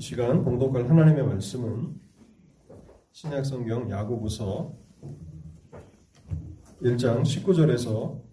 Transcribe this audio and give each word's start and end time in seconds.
이 0.00 0.02
시간 0.02 0.42
봉독할 0.42 0.88
하나님의 0.88 1.26
말씀은 1.26 2.00
신약 3.12 3.44
성경 3.44 3.90
야고보서 3.90 4.74
1장 6.80 7.20
19절에서 7.20 8.24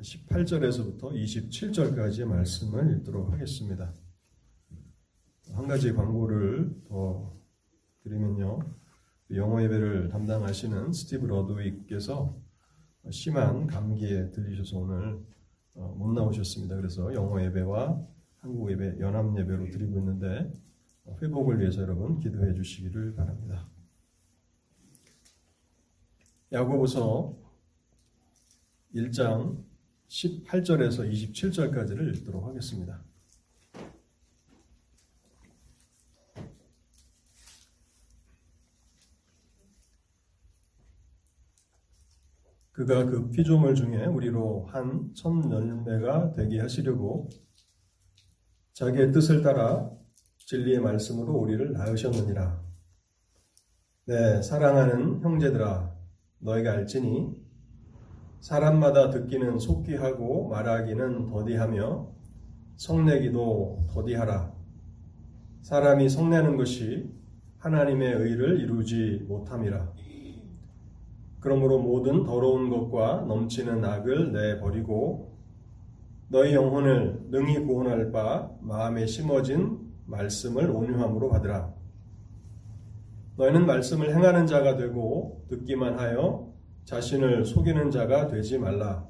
18절에서부터 0.00 1.10
27절까지의 1.10 2.26
말씀을 2.26 2.98
읽도록 2.98 3.32
하겠습니다. 3.32 3.92
한 5.54 5.66
가지 5.66 5.92
광고를 5.92 6.84
더 6.86 7.32
드리면요. 8.04 8.60
영어 9.34 9.60
예배를 9.64 10.08
담당하시는 10.10 10.92
스티브 10.92 11.26
러드윅께서 11.26 12.40
심한 13.10 13.66
감기에 13.66 14.30
들리셔서 14.30 14.78
오늘 14.78 15.20
어, 15.74 15.96
못 15.98 16.12
나오셨습니다. 16.12 16.76
그래서 16.76 17.12
영어 17.12 17.42
예배와 17.42 18.06
한국 18.36 18.70
예배 18.70 19.00
연합 19.00 19.36
예배로 19.36 19.68
드리고 19.70 19.98
있는데 19.98 20.48
회복을 21.22 21.60
위해서 21.60 21.82
여러분 21.82 22.18
기도해 22.20 22.54
주시기를 22.54 23.14
바랍니다. 23.14 23.68
야고보서 26.52 27.36
1장 28.94 29.64
18절에서 30.08 31.10
27절까지를 31.10 32.16
읽도록 32.16 32.46
하겠습니다. 32.46 33.04
그가 42.72 43.06
그 43.06 43.30
피조물 43.30 43.74
중에 43.74 44.04
우리로 44.04 44.66
한천 44.66 45.50
열매가 45.50 46.32
되게 46.34 46.60
하시려고 46.60 47.30
자기의 48.74 49.12
뜻을 49.12 49.42
따라 49.42 49.90
진리의 50.46 50.78
말씀으로 50.78 51.34
우리를 51.34 51.72
낳으셨느니라. 51.72 52.60
네, 54.06 54.40
사랑하는 54.42 55.20
형제들아, 55.20 55.92
너희가 56.38 56.70
알지니 56.70 57.34
사람마다 58.38 59.10
듣기는 59.10 59.58
속기하고 59.58 60.48
말하기는 60.48 61.26
더디하며 61.26 62.12
성내기도 62.76 63.86
더디하라. 63.90 64.52
사람이 65.62 66.08
성내는 66.08 66.56
것이 66.56 67.10
하나님의 67.58 68.12
의를 68.12 68.60
이루지 68.60 69.24
못함이라. 69.26 69.92
그러므로 71.40 71.80
모든 71.80 72.22
더러운 72.22 72.70
것과 72.70 73.24
넘치는 73.26 73.84
악을 73.84 74.32
내버리고 74.32 75.36
너희 76.28 76.54
영혼을 76.54 77.20
능히 77.30 77.58
구원할 77.64 78.12
바 78.12 78.48
마음에 78.60 79.06
심어진 79.06 79.85
말씀을 80.06 80.70
온유함으로 80.70 81.28
받으라. 81.28 81.74
너희는 83.36 83.66
말씀을 83.66 84.14
행하는 84.14 84.46
자가 84.46 84.76
되고 84.76 85.44
듣기만 85.48 85.98
하여 85.98 86.52
자신을 86.84 87.44
속이는 87.44 87.90
자가 87.90 88.28
되지 88.28 88.58
말라. 88.58 89.06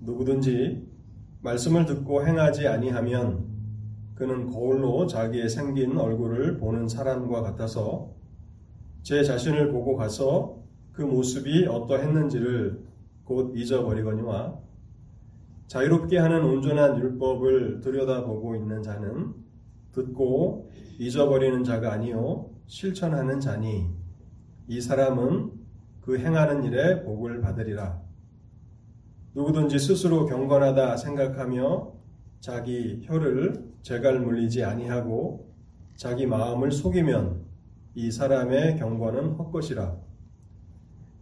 누구든지 0.00 0.86
말씀을 1.42 1.86
듣고 1.86 2.26
행하지 2.26 2.68
아니하면 2.68 3.48
그는 4.14 4.50
거울로 4.50 5.06
자기의 5.06 5.48
생긴 5.48 5.96
얼굴을 5.96 6.58
보는 6.58 6.88
사람과 6.88 7.40
같아서 7.42 8.10
제 9.02 9.24
자신을 9.24 9.72
보고 9.72 9.96
가서 9.96 10.58
그 10.92 11.00
모습이 11.00 11.66
어떠했는지를 11.66 12.84
곧 13.24 13.56
잊어버리거니와 13.56 14.58
자유롭게 15.68 16.18
하는 16.18 16.44
온전한 16.44 16.98
율법을 16.98 17.80
들여다보고 17.80 18.56
있는 18.56 18.82
자는 18.82 19.32
듣고 19.92 20.70
잊어버리는 20.98 21.64
자가 21.64 21.92
아니요 21.92 22.50
실천하는 22.66 23.40
자니 23.40 23.88
이 24.68 24.80
사람은 24.80 25.50
그 26.00 26.18
행하는 26.18 26.64
일에 26.64 27.02
복을 27.02 27.40
받으리라. 27.40 28.00
누구든지 29.34 29.78
스스로 29.78 30.26
경건하다 30.26 30.96
생각하며 30.96 31.92
자기 32.40 33.00
혀를 33.04 33.70
재갈 33.82 34.20
물리지 34.20 34.64
아니하고 34.64 35.52
자기 35.96 36.26
마음을 36.26 36.72
속이면 36.72 37.44
이 37.94 38.10
사람의 38.10 38.76
경건은 38.76 39.32
헛것이라. 39.32 39.96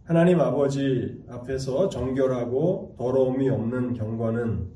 하나님 0.03 0.39
아버지 0.39 1.23
앞에서 1.27 1.89
정결하고 1.89 2.95
더러움이 2.97 3.49
없는 3.49 3.93
경건은 3.93 4.69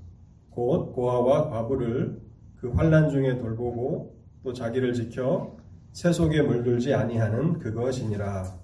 곧 0.50 0.94
고아와 0.94 1.50
과부를 1.50 2.23
그 2.63 2.69
환란 2.69 3.09
중에 3.09 3.40
돌보고 3.40 4.16
또 4.41 4.53
자기를 4.53 4.94
지켜 4.94 5.57
세속에 5.91 6.41
물들지 6.44 6.94
아니하는 6.94 7.59
그것이니라. 7.59 8.57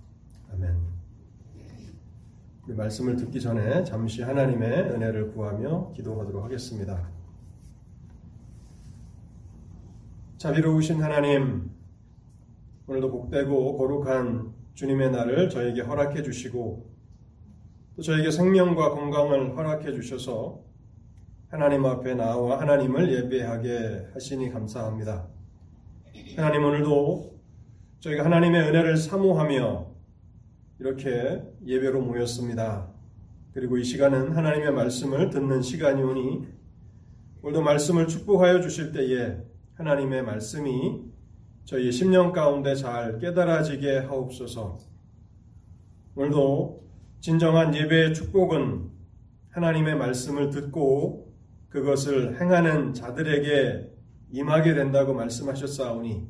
아멘. 0.54 0.78
이 2.70 2.72
말씀을 2.72 3.18
듣기 3.18 3.42
전에 3.42 3.84
잠시 3.84 4.22
하나님의 4.22 4.92
은혜를 4.92 5.34
구하며 5.34 5.92
기도하도록 5.92 6.46
하겠습니다. 6.46 7.10
자비로우신 10.38 11.04
하나님, 11.04 11.70
오늘도 12.88 13.12
복되고 13.12 13.78
거룩한 13.78 14.54
주님의 14.76 15.12
날을 15.12 15.50
저에게 15.50 15.82
허락해 15.82 16.24
주시고 16.24 16.90
또 17.98 18.02
저에게 18.02 18.32
생명과 18.32 18.92
건강을 18.92 19.58
허락해 19.58 19.92
주셔서 19.92 20.69
하나님 21.50 21.84
앞에 21.84 22.14
나와 22.14 22.62
하나님을 22.62 23.12
예배하게 23.12 24.10
하시니 24.14 24.52
감사합니다. 24.52 25.28
하나님 26.36 26.64
오늘도 26.64 27.40
저희가 28.02 28.24
하나님의 28.26 28.70
은혜를 28.70 28.98
사모하며 28.98 29.88
이렇게 30.80 31.42
예배로 31.66 32.02
모였습니다. 32.02 32.92
그리고 33.52 33.80
이 33.80 33.84
시간은 33.84 34.34
하나님의 34.34 34.72
말씀을 34.74 35.32
듣는 35.32 35.64
시간이 35.64 36.04
오니 36.04 36.48
오늘도 37.42 37.64
말씀을 37.64 38.08
축복하여 38.08 38.62
주실 38.62 38.92
때에 38.92 39.40
하나님의 39.74 40.22
말씀이 40.22 41.02
저희 41.66 41.92
심령 41.92 42.32
가운데 42.32 42.76
잘 42.76 43.18
깨달아지게 43.18 43.98
하옵소서. 43.98 44.78
오늘도 46.14 46.88
진정한 47.22 47.74
예배의 47.74 48.14
축복은 48.14 48.92
하나님의 49.50 49.96
말씀을 49.96 50.52
듣고 50.52 51.29
그것을 51.70 52.40
행하는 52.42 52.94
자들에게 52.94 53.90
임하게 54.32 54.74
된다고 54.74 55.14
말씀하셨사오니 55.14 56.28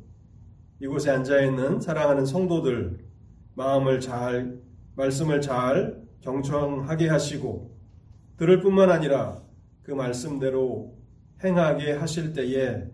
이곳에 0.80 1.10
앉아 1.10 1.42
있는 1.42 1.80
사랑하는 1.80 2.24
성도들 2.24 2.98
마음을 3.54 4.00
잘 4.00 4.58
말씀을 4.96 5.40
잘 5.40 6.00
경청하게 6.20 7.08
하시고 7.08 7.76
들을 8.36 8.60
뿐만 8.60 8.90
아니라 8.90 9.42
그 9.82 9.92
말씀대로 9.92 10.96
행하게 11.42 11.92
하실 11.92 12.32
때에 12.32 12.84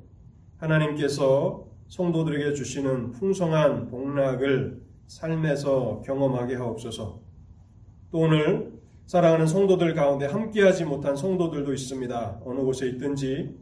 하나님께서 0.58 1.66
성도들에게 1.88 2.54
주시는 2.54 3.12
풍성한 3.12 3.88
복락을 3.88 4.82
삶에서 5.06 6.02
경험하게 6.04 6.56
하옵소서. 6.56 7.20
또 8.10 8.18
오늘 8.18 8.72
사랑하는 9.06 9.46
성도들 9.46 9.94
가운데 9.94 10.26
함께하지 10.26 10.84
못한 10.84 11.14
성도들도 11.14 11.72
있습니다. 11.72 12.40
어느 12.44 12.60
곳에 12.62 12.88
있든지 12.88 13.56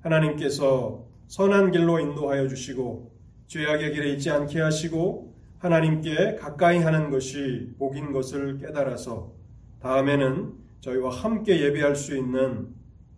하나님께서 0.00 1.04
선한 1.26 1.72
길로 1.72 1.98
인도하여 1.98 2.46
주시고 2.46 3.12
죄악의 3.48 3.92
길에 3.92 4.12
있지 4.12 4.30
않게 4.30 4.60
하시고 4.60 5.34
하나님께 5.58 6.36
가까이 6.36 6.78
하는 6.78 7.10
것이 7.10 7.74
복인 7.76 8.12
것을 8.12 8.58
깨달아서 8.58 9.32
다음에는 9.80 10.52
저희와 10.80 11.10
함께 11.10 11.60
예배할 11.60 11.96
수 11.96 12.16
있는 12.16 12.68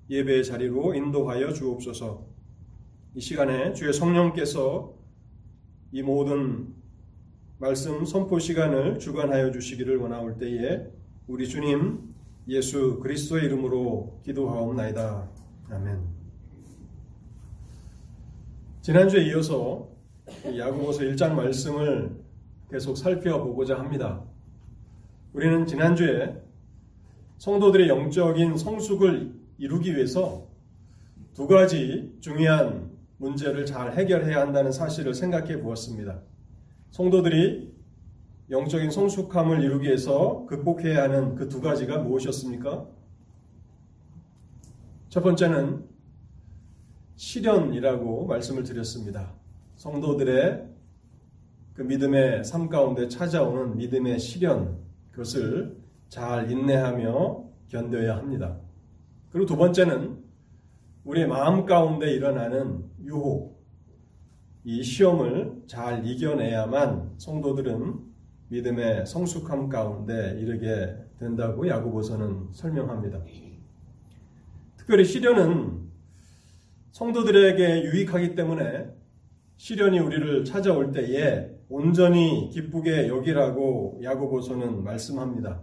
예배의 0.08 0.44
자리로 0.44 0.94
인도하여 0.94 1.52
주옵소서. 1.52 2.26
이 3.14 3.20
시간에 3.20 3.74
주의 3.74 3.92
성령께서 3.92 4.94
이 5.92 6.02
모든 6.02 6.68
말씀 7.58 8.06
선포 8.06 8.38
시간을 8.38 8.98
주관하여 8.98 9.50
주시기를 9.50 9.98
원하올 9.98 10.38
때에 10.38 10.95
우리 11.28 11.48
주님 11.48 12.14
예수 12.46 13.00
그리스도의 13.00 13.46
이름으로 13.46 14.20
기도하옵나이다. 14.24 15.28
아멘. 15.70 16.00
지난주에 18.82 19.24
이어서 19.26 19.88
야고보서 20.56 21.00
1장 21.00 21.32
말씀을 21.32 22.16
계속 22.70 22.96
살펴보고자 22.96 23.76
합니다. 23.76 24.22
우리는 25.32 25.66
지난주에 25.66 26.40
성도들의 27.38 27.88
영적인 27.88 28.56
성숙을 28.56 29.34
이루기 29.58 29.96
위해서 29.96 30.46
두 31.34 31.48
가지 31.48 32.16
중요한 32.20 32.92
문제를 33.18 33.66
잘 33.66 33.98
해결해야 33.98 34.42
한다는 34.42 34.70
사실을 34.70 35.12
생각해 35.12 35.60
보았습니다. 35.60 36.20
성도들이 36.92 37.75
영적인 38.50 38.90
성숙함을 38.90 39.62
이루기 39.62 39.86
위해서 39.86 40.46
극복해야 40.46 41.04
하는 41.04 41.34
그 41.34 41.48
두 41.48 41.60
가지가 41.60 41.98
무엇이었습니까? 41.98 42.86
첫 45.08 45.22
번째는 45.22 45.84
시련이라고 47.16 48.26
말씀을 48.26 48.62
드렸습니다. 48.62 49.34
성도들의 49.76 50.68
그 51.74 51.82
믿음의 51.82 52.44
삶 52.44 52.68
가운데 52.68 53.08
찾아오는 53.08 53.76
믿음의 53.76 54.18
시련 54.18 54.78
그것을 55.10 55.76
잘 56.08 56.50
인내하며 56.50 57.44
견뎌야 57.68 58.16
합니다. 58.16 58.58
그리고 59.30 59.46
두 59.46 59.56
번째는 59.56 60.18
우리의 61.04 61.26
마음 61.26 61.66
가운데 61.66 62.10
일어나는 62.12 62.84
유혹, 63.02 63.56
이 64.64 64.82
시험을 64.82 65.62
잘 65.66 66.06
이겨내야만 66.06 67.14
성도들은 67.18 68.15
믿음의 68.48 69.06
성숙함 69.06 69.68
가운데 69.68 70.36
이르게 70.40 70.96
된다고 71.18 71.66
야고보서는 71.66 72.52
설명합니다. 72.52 73.22
특별히 74.76 75.04
시련은 75.04 75.86
성도들에게 76.92 77.84
유익하기 77.84 78.34
때문에 78.34 78.88
시련이 79.56 79.98
우리를 79.98 80.44
찾아올 80.44 80.92
때에 80.92 81.50
온전히 81.68 82.50
기쁘게 82.52 83.08
여기라고 83.08 84.00
야고보서는 84.02 84.84
말씀합니다. 84.84 85.62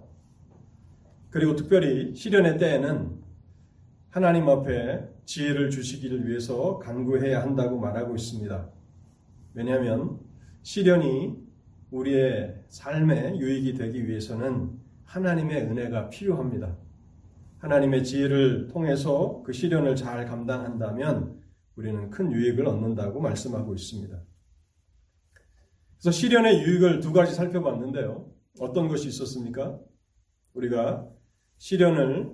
그리고 1.30 1.56
특별히 1.56 2.14
시련의 2.14 2.58
때에는 2.58 3.24
하나님 4.10 4.48
앞에 4.50 5.08
지혜를 5.26 5.72
주시기를 5.72 6.28
위해서 6.28 6.78
간구해야 6.80 7.42
한다고 7.42 7.80
말하고 7.80 8.16
있습니다. 8.16 8.70
왜냐하면 9.54 10.20
시련이 10.62 11.36
우리의 11.94 12.56
삶에 12.70 13.38
유익이 13.38 13.76
되기 13.76 14.08
위해서는 14.08 14.80
하나님의 15.04 15.62
은혜가 15.64 16.10
필요합니다. 16.10 16.76
하나님의 17.60 18.04
지혜를 18.04 18.68
통해서 18.68 19.44
그 19.46 19.54
시련을 19.54 19.96
잘 19.96 20.26
감당한다면 20.26 21.40
우리는 21.76 22.10
큰 22.10 22.32
유익을 22.32 22.68
얻는다고 22.68 23.22
말씀하고 23.22 23.74
있습니다. 23.76 24.22
그래서 26.00 26.12
시련의 26.12 26.64
유익을 26.64 27.00
두 27.00 27.14
가지 27.14 27.34
살펴봤는데요. 27.34 28.30
어떤 28.60 28.88
것이 28.88 29.08
있었습니까? 29.08 29.80
우리가 30.54 31.08
시련을 31.58 32.32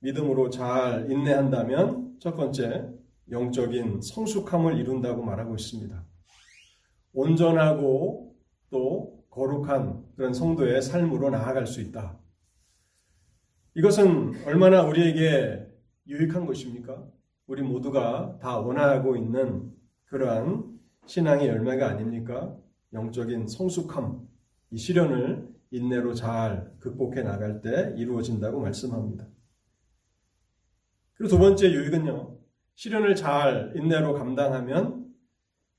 믿음으로 0.00 0.50
잘 0.50 1.10
인내한다면 1.10 2.18
첫 2.20 2.36
번째 2.36 2.90
영적인 3.30 4.00
성숙함을 4.02 4.78
이룬다고 4.78 5.22
말하고 5.22 5.54
있습니다. 5.54 6.07
온전하고 7.12 8.36
또 8.70 9.24
거룩한 9.30 10.04
그런 10.16 10.32
성도의 10.32 10.82
삶으로 10.82 11.30
나아갈 11.30 11.66
수 11.66 11.80
있다. 11.80 12.18
이것은 13.74 14.44
얼마나 14.44 14.82
우리에게 14.82 15.66
유익한 16.06 16.46
것입니까? 16.46 17.06
우리 17.46 17.62
모두가 17.62 18.38
다 18.40 18.58
원하고 18.58 19.16
있는 19.16 19.72
그러한 20.06 20.78
신앙의 21.06 21.48
열매가 21.48 21.88
아닙니까? 21.88 22.56
영적인 22.92 23.46
성숙함, 23.46 24.26
이 24.70 24.78
시련을 24.78 25.48
인내로 25.70 26.14
잘 26.14 26.72
극복해 26.80 27.22
나갈 27.22 27.60
때 27.60 27.94
이루어진다고 27.96 28.60
말씀합니다. 28.60 29.26
그리고 31.14 31.30
두 31.30 31.38
번째 31.38 31.70
유익은요, 31.70 32.38
시련을 32.74 33.14
잘 33.14 33.72
인내로 33.76 34.14
감당하면 34.14 35.12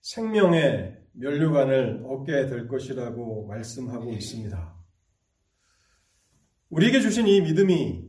생명의 0.02 0.99
면류관을 1.20 2.06
얻게 2.06 2.46
될 2.48 2.68
것이라고 2.68 3.46
말씀하고 3.48 4.12
있습니다. 4.12 4.76
우리에게 6.70 7.02
주신 7.02 7.28
이 7.28 7.42
믿음이, 7.42 8.08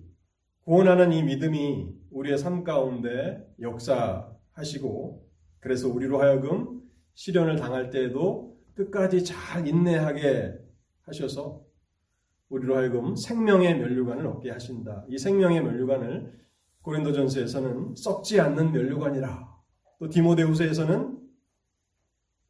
구원하는 0.64 1.12
이 1.12 1.22
믿음이 1.22 1.88
우리의 2.10 2.38
삶 2.38 2.62
가운데 2.62 3.44
역사하시고, 3.60 5.28
그래서 5.58 5.88
우리로 5.88 6.20
하여금 6.20 6.82
시련을 7.14 7.56
당할 7.56 7.90
때에도 7.90 8.56
끝까지 8.74 9.24
잘 9.24 9.66
인내하게 9.66 10.54
하셔서 11.02 11.64
우리로 12.48 12.76
하여금 12.76 13.16
생명의 13.16 13.78
면류관을 13.78 14.26
얻게 14.26 14.50
하신다. 14.50 15.04
이 15.08 15.18
생명의 15.18 15.62
면류관을 15.62 16.38
고린도전서에서는 16.82 17.94
썩지 17.96 18.40
않는 18.40 18.72
면류관이라. 18.72 19.50
또 19.98 20.08
디모데후서에서는 20.08 21.19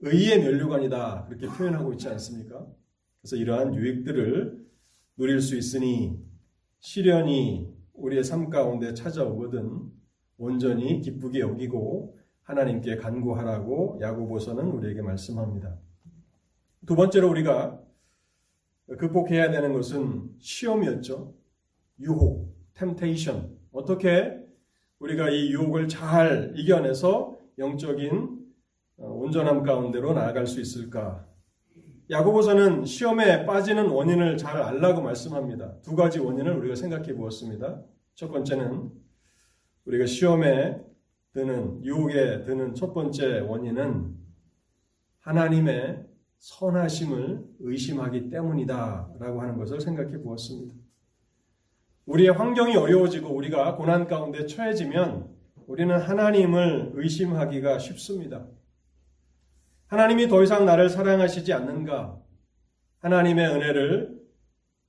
의의 0.00 0.42
면류관이다. 0.42 1.26
그렇게 1.26 1.46
표현하고 1.46 1.92
있지 1.92 2.08
않습니까? 2.08 2.66
그래서 3.20 3.36
이러한 3.36 3.74
유익들을 3.74 4.66
누릴 5.16 5.40
수 5.40 5.56
있으니 5.56 6.18
시련이 6.78 7.68
우리의 7.92 8.24
삶 8.24 8.48
가운데 8.48 8.94
찾아오거든 8.94 9.90
온전히 10.38 11.02
기쁘게 11.02 11.40
여기고 11.40 12.18
하나님께 12.42 12.96
간구하라고 12.96 13.98
야고보서는 14.00 14.70
우리에게 14.70 15.02
말씀합니다. 15.02 15.76
두 16.86 16.96
번째로 16.96 17.28
우리가 17.28 17.80
극복해야 18.98 19.50
되는 19.50 19.74
것은 19.74 20.30
시험이었죠. 20.38 21.34
유혹, 22.00 22.56
템테이션. 22.74 23.56
어떻게 23.72 24.40
우리가 24.98 25.28
이 25.28 25.52
유혹을 25.52 25.88
잘 25.88 26.54
이겨내서 26.56 27.38
영적인 27.58 28.12
어, 28.12 28.39
온전함 29.00 29.62
가운데로 29.62 30.12
나아갈 30.12 30.46
수 30.46 30.60
있을까? 30.60 31.26
야고보서는 32.10 32.84
시험에 32.84 33.46
빠지는 33.46 33.88
원인을 33.88 34.36
잘 34.36 34.60
알라고 34.60 35.00
말씀합니다. 35.00 35.80
두 35.80 35.94
가지 35.94 36.18
원인을 36.18 36.56
우리가 36.58 36.74
생각해 36.74 37.14
보았습니다. 37.14 37.82
첫 38.14 38.30
번째는 38.30 38.90
우리가 39.86 40.06
시험에 40.06 40.80
드는 41.32 41.84
유혹에 41.84 42.42
드는 42.44 42.74
첫 42.74 42.92
번째 42.92 43.40
원인은 43.40 44.16
하나님의 45.20 46.04
선하심을 46.38 47.44
의심하기 47.60 48.30
때문이다라고 48.30 49.40
하는 49.40 49.56
것을 49.56 49.80
생각해 49.80 50.20
보았습니다. 50.20 50.74
우리의 52.06 52.32
환경이 52.32 52.76
어려워지고 52.76 53.32
우리가 53.32 53.76
고난 53.76 54.08
가운데 54.08 54.46
처해지면 54.46 55.28
우리는 55.66 55.96
하나님을 55.96 56.92
의심하기가 56.94 57.78
쉽습니다. 57.78 58.46
하나님이 59.90 60.28
더 60.28 60.40
이상 60.40 60.66
나를 60.66 60.88
사랑하시지 60.88 61.52
않는가? 61.52 62.16
하나님의 63.00 63.48
은혜를 63.48 64.20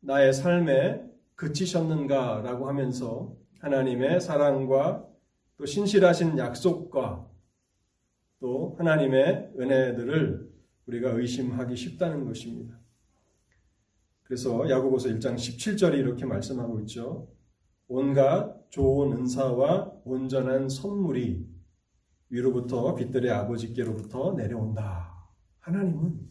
나의 0.02 0.32
삶에 0.32 1.04
그치셨는가? 1.34 2.42
라고 2.44 2.68
하면서 2.68 3.36
하나님의 3.62 4.22
사랑과 4.22 5.04
또 5.58 5.66
신실하신 5.66 6.38
약속과 6.38 7.28
또 8.42 8.76
하나님의 8.78 9.54
은혜들을 9.60 10.52
우리가 10.86 11.10
의심하기 11.10 11.76
쉽다는 11.76 12.26
것입니다. 12.26 12.80
그래서 14.22 14.70
야고보서 14.70 15.10
1장 15.10 15.34
17절에 15.34 15.96
이렇게 15.96 16.26
말씀하고 16.26 16.80
있죠. 16.82 17.28
온갖 17.88 18.56
좋은 18.70 19.14
은사와 19.14 19.94
온전한 20.06 20.70
선물이 20.70 21.44
위로부터 22.32 22.96
빛들의 22.96 23.30
아버지께로부터 23.30 24.34
내려온다. 24.34 25.28
하나님은 25.60 26.28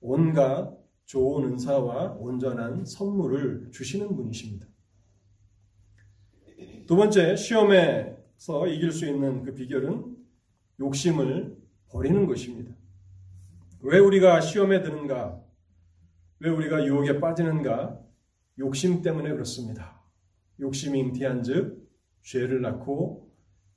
온갖 0.00 0.72
좋은 1.04 1.52
은사와 1.52 2.12
온전한 2.12 2.84
선물을 2.84 3.70
주시는 3.72 4.14
분이십니다. 4.16 4.66
두 6.86 6.96
번째, 6.96 7.36
시험에서 7.36 8.68
이길 8.68 8.92
수 8.92 9.06
있는 9.06 9.42
그 9.42 9.54
비결은 9.54 10.16
욕심을 10.80 11.56
버리는 11.88 12.26
것입니다. 12.26 12.74
왜 13.80 13.98
우리가 13.98 14.40
시험에 14.40 14.82
드는가? 14.82 15.42
왜 16.38 16.50
우리가 16.50 16.86
유혹에 16.86 17.18
빠지는가? 17.18 18.00
욕심 18.58 19.02
때문에 19.02 19.30
그렇습니다. 19.30 20.00
욕심이 20.60 20.98
잉티한 21.00 21.42
즉, 21.42 21.90
죄를 22.22 22.62
낳고 22.62 23.31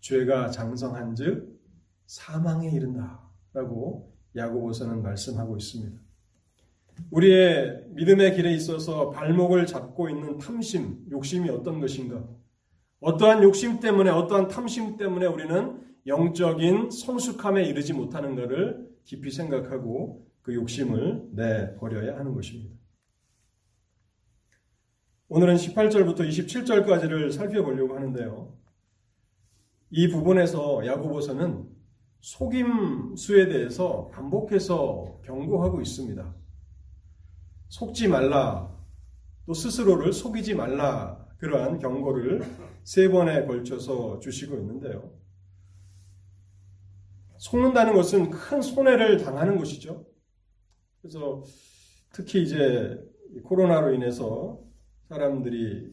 죄가 0.05 0.51
장성한 0.51 1.15
즉, 1.15 1.59
사망에 2.05 2.69
이른다. 2.69 3.27
라고 3.53 4.13
야고보서는 4.35 5.01
말씀하고 5.01 5.57
있습니다. 5.57 5.99
우리의 7.09 7.85
믿음의 7.89 8.35
길에 8.35 8.53
있어서 8.53 9.09
발목을 9.09 9.65
잡고 9.65 10.09
있는 10.09 10.37
탐심, 10.37 11.07
욕심이 11.09 11.49
어떤 11.49 11.79
것인가? 11.79 12.23
어떠한 12.99 13.41
욕심 13.41 13.79
때문에, 13.79 14.11
어떠한 14.11 14.47
탐심 14.47 14.97
때문에 14.97 15.25
우리는 15.25 15.81
영적인 16.05 16.91
성숙함에 16.91 17.63
이르지 17.63 17.93
못하는 17.93 18.35
것을 18.35 18.87
깊이 19.05 19.31
생각하고 19.31 20.23
그 20.43 20.53
욕심을 20.53 21.29
내버려야 21.31 22.19
하는 22.19 22.35
것입니다. 22.35 22.75
오늘은 25.29 25.55
18절부터 25.55 26.19
27절까지를 26.19 27.31
살펴보려고 27.31 27.95
하는데요. 27.95 28.64
이 29.97 30.09
부분에서 30.09 30.85
야고보서는 30.85 31.69
속임수에 32.19 33.47
대해서 33.47 34.09
반복해서 34.09 35.21
경고하고 35.23 35.79
있습니다. 35.79 36.35
속지 37.69 38.09
말라, 38.09 38.77
또 39.45 39.53
스스로를 39.53 40.11
속이지 40.11 40.53
말라, 40.55 41.25
그러한 41.37 41.79
경고를 41.79 42.41
세 42.83 43.07
번에 43.07 43.45
걸쳐서 43.45 44.19
주시고 44.19 44.57
있는데요. 44.57 45.13
속는다는 47.37 47.93
것은 47.93 48.31
큰 48.31 48.61
손해를 48.61 49.23
당하는 49.23 49.57
것이죠. 49.57 50.05
그래서 51.01 51.41
특히 52.11 52.43
이제 52.43 52.99
코로나로 53.45 53.93
인해서 53.93 54.59
사람들이 55.07 55.89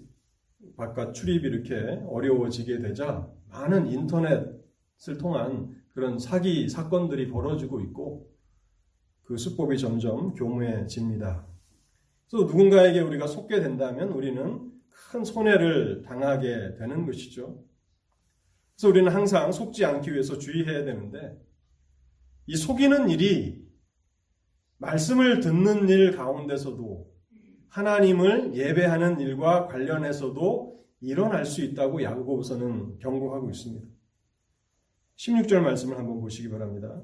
바깥 0.76 1.14
출입이 1.14 1.47
이렇게 1.47 2.02
어려워지게 2.09 2.80
되자 2.80 3.30
많은 3.52 3.87
인터넷을 3.87 5.18
통한 5.21 5.76
그런 5.92 6.18
사기 6.18 6.68
사건들이 6.68 7.28
벌어지고 7.28 7.80
있고 7.80 8.30
그 9.23 9.37
수법이 9.37 9.78
점점 9.78 10.35
교묘해집니다. 10.35 11.47
그래서 12.28 12.47
누군가에게 12.47 13.00
우리가 13.00 13.26
속게 13.26 13.61
된다면 13.61 14.09
우리는 14.09 14.73
큰 14.88 15.25
손해를 15.25 16.02
당하게 16.02 16.76
되는 16.78 17.04
것이죠. 17.06 17.62
그래서 18.75 18.88
우리는 18.88 19.12
항상 19.12 19.52
속지 19.52 19.85
않기 19.85 20.12
위해서 20.12 20.38
주의해야 20.38 20.85
되는데 20.85 21.38
이 22.47 22.56
속이는 22.56 23.11
일이 23.11 23.62
말씀을 24.78 25.40
듣는 25.40 25.88
일 25.88 26.16
가운데서도 26.16 27.12
하나님을 27.68 28.54
예배하는 28.54 29.21
일과 29.21 29.66
관련해서도 29.66 30.82
일어날 31.02 31.44
수 31.44 31.62
있다고 31.62 32.02
야고보서는 32.02 32.99
경고하고 33.00 33.50
있습니다. 33.50 33.87
16절 35.16 35.61
말씀을 35.61 35.99
한번 35.99 36.21
보시기 36.21 36.49
바랍니다. 36.49 37.02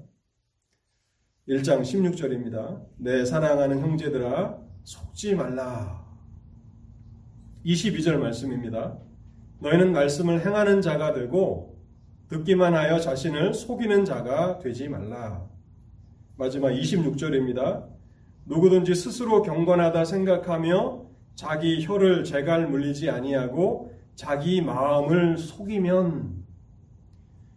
1장 1.48 1.82
16절입니다. 1.82 2.86
내 2.96 3.24
사랑하는 3.24 3.80
형제들아 3.80 4.58
속지 4.84 5.34
말라. 5.34 6.06
22절 7.64 8.18
말씀입니다. 8.18 8.98
너희는 9.60 9.92
말씀을 9.92 10.46
행하는 10.46 10.80
자가 10.80 11.12
되고 11.12 11.82
듣기만 12.28 12.74
하여 12.74 13.00
자신을 13.00 13.52
속이는 13.52 14.04
자가 14.04 14.58
되지 14.58 14.88
말라. 14.88 15.48
마지막 16.36 16.70
26절입니다. 16.70 17.88
누구든지 18.46 18.94
스스로 18.94 19.42
경건하다 19.42 20.04
생각하며 20.04 21.07
자기 21.38 21.80
혀를 21.80 22.24
재갈 22.24 22.66
물리지 22.66 23.08
아니하고 23.10 23.94
자기 24.16 24.60
마음을 24.60 25.38
속이면 25.38 26.44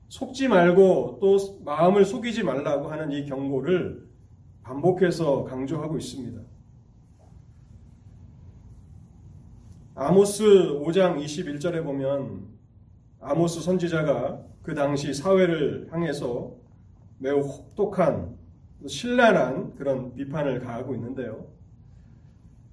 속지 0.08 0.50
말고 0.50 1.18
또 1.20 1.64
마음을 1.66 2.06
속이지 2.06 2.44
말라고 2.44 2.90
하는 2.92 3.12
이 3.12 3.26
경고를 3.26 4.08
반복해서 4.62 5.46
강조하고 5.46 5.98
있습니다. 5.98 6.40
아모스 9.96 10.44
5장 10.44 11.20
21절에 11.20 11.84
보면 11.84 12.50
아모스 13.20 13.62
선지자가 13.62 14.46
그 14.62 14.76
당시 14.76 15.12
사회를 15.12 15.88
향해서 15.92 16.54
매우 17.18 17.40
혹독한 17.40 18.38
신랄한 18.86 19.74
그런 19.74 20.14
비판을 20.14 20.60
가하고 20.60 20.94
있는데요. 20.94 21.61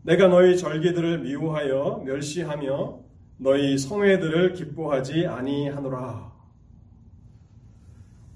내가 0.09 0.27
너희 0.27 0.57
절기들을 0.57 1.19
미워하여 1.19 2.03
멸시하며 2.07 2.99
너희 3.37 3.77
성회들을 3.77 4.55
기뻐하지 4.55 5.27
아니하노라. 5.27 6.33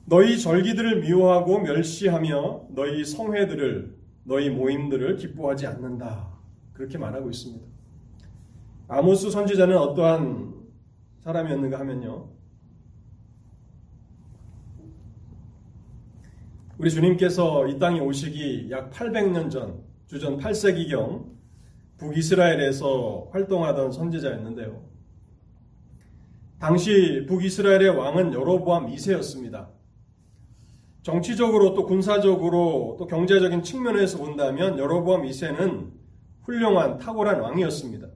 너희 0.04 0.38
절기들을 0.38 1.00
미워하고 1.00 1.60
멸시하며 1.60 2.66
너희 2.74 3.06
성회들을 3.06 3.96
너희 4.24 4.50
모임들을 4.50 5.16
기뻐하지 5.16 5.66
않는다. 5.66 6.28
그렇게 6.74 6.98
말하고 6.98 7.30
있습니다. 7.30 7.66
아모스 8.88 9.30
선지자는 9.30 9.74
어떠한 9.74 10.52
사람이었는가 11.20 11.78
하면요. 11.78 12.28
우리 16.76 16.90
주님께서 16.90 17.66
이 17.68 17.78
땅에 17.78 17.98
오시기 18.00 18.68
약 18.70 18.90
800년 18.90 19.50
전, 19.50 19.82
주전 20.04 20.36
8세기경 20.36 21.32
북이스라엘에서 22.02 23.28
활동하던 23.30 23.92
선지자였는데요. 23.92 24.82
당시 26.58 27.24
북이스라엘의 27.28 27.90
왕은 27.90 28.34
여로보암 28.34 28.86
2세였습니다. 28.86 29.68
정치적으로 31.02 31.74
또 31.74 31.86
군사적으로 31.86 32.96
또 32.98 33.06
경제적인 33.06 33.62
측면에서 33.62 34.18
본다면 34.18 34.78
여로보암 34.78 35.22
2세는 35.22 35.90
훌륭한 36.42 36.98
탁월한 36.98 37.40
왕이었습니다. 37.40 38.08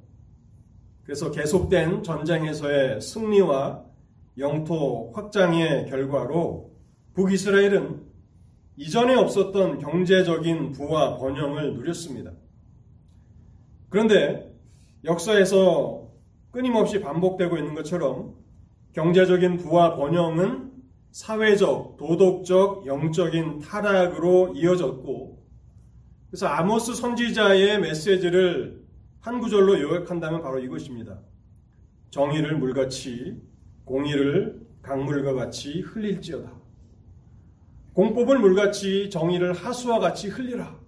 그래서 1.05 1.31
계속된 1.31 2.03
전쟁에서의 2.03 3.01
승리와 3.01 3.85
영토 4.39 5.13
확장의 5.15 5.87
결과로 5.87 6.73
북이스라엘은 7.15 8.05
이전에 8.77 9.15
없었던 9.15 9.79
경제적인 9.79 10.73
부와 10.73 11.17
번영을 11.17 11.75
누렸습니다. 11.75 12.33
그런데 13.89 14.53
역사에서 15.05 16.09
끊임없이 16.51 17.01
반복되고 17.01 17.57
있는 17.57 17.75
것처럼 17.75 18.35
경제적인 18.93 19.59
부와 19.59 19.97
번영은 19.97 20.73
사회적, 21.13 21.97
도덕적, 21.97 22.87
영적인 22.87 23.61
타락으로 23.61 24.53
이어졌고 24.55 25.45
그래서 26.31 26.47
아모스 26.47 26.95
선지자의 26.95 27.81
메시지를 27.81 28.85
한 29.21 29.41
구절로 29.41 29.81
요약한다면 29.81 30.43
바로 30.43 30.59
이것입니다. 30.59 31.21
정의를 32.11 32.57
물같이 32.57 33.41
공의를 33.85 34.61
강물과 34.83 35.35
같이 35.35 35.81
흘릴지어다. 35.81 36.53
공법을 37.95 38.39
물같이 38.39 39.11
정의를 39.11 39.53
하수와 39.53 39.99
같이 39.99 40.29
흘리라. 40.29 40.79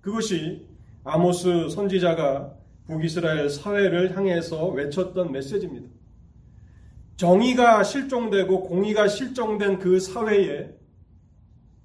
그것이 0.00 0.66
아모스 1.06 1.68
선지자가 1.68 2.52
북이스라엘 2.88 3.48
사회를 3.48 4.16
향해서 4.16 4.66
외쳤던 4.68 5.30
메시지입니다. 5.30 5.88
정의가 7.16 7.84
실종되고 7.84 8.64
공의가 8.64 9.06
실종된 9.06 9.78
그 9.78 10.00
사회에 10.00 10.74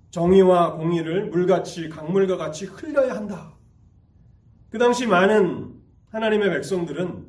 정의와 0.09 0.73
공의를 0.73 1.29
물같이 1.29 1.87
강물과 1.87 2.37
같이 2.37 2.65
흘려야 2.65 3.15
한다. 3.15 3.53
그 4.69 4.79
당시 4.79 5.05
많은 5.05 5.71
하나님의 6.09 6.49
백성들은 6.49 7.27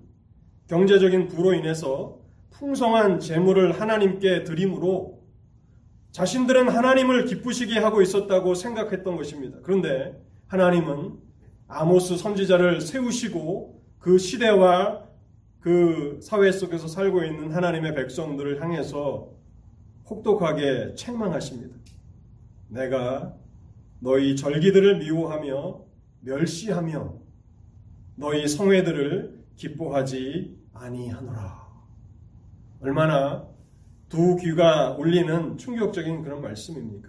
경제적인 0.68 1.28
부로 1.28 1.52
인해서 1.52 2.18
풍성한 2.50 3.20
재물을 3.20 3.78
하나님께 3.78 4.44
드림으로 4.44 5.20
자신들은 6.12 6.68
하나님을 6.70 7.26
기쁘시게 7.26 7.78
하고 7.78 8.00
있었다고 8.00 8.54
생각했던 8.54 9.16
것입니다. 9.16 9.58
그런데 9.62 10.18
하나님은 10.46 11.32
아모스 11.75 12.19
선지자를 12.19 12.83
세우시고 12.83 13.83
그 13.99 14.19
시대와 14.19 15.09
그 15.61 16.19
사회 16.21 16.52
속에서 16.52 16.87
살고 16.87 17.25
있는 17.25 17.52
하나님의 17.52 17.95
백성들을 17.95 18.61
향해서 18.61 19.31
혹독하게 20.11 20.95
책망하십니다. 20.97 21.75
내가 22.69 23.35
너희 24.00 24.37
절기들을 24.37 24.99
미워하며 24.99 25.81
멸시하며 26.21 27.14
너희 28.17 28.47
성회들을 28.47 29.43
기뻐하지 29.57 30.59
아니하노라. 30.75 31.62
얼마나 32.81 33.49
두 34.09 34.37
귀가 34.37 34.91
울리는 34.91 35.57
충격적인 35.57 36.23
그런 36.23 36.43
말씀입니까? 36.43 37.09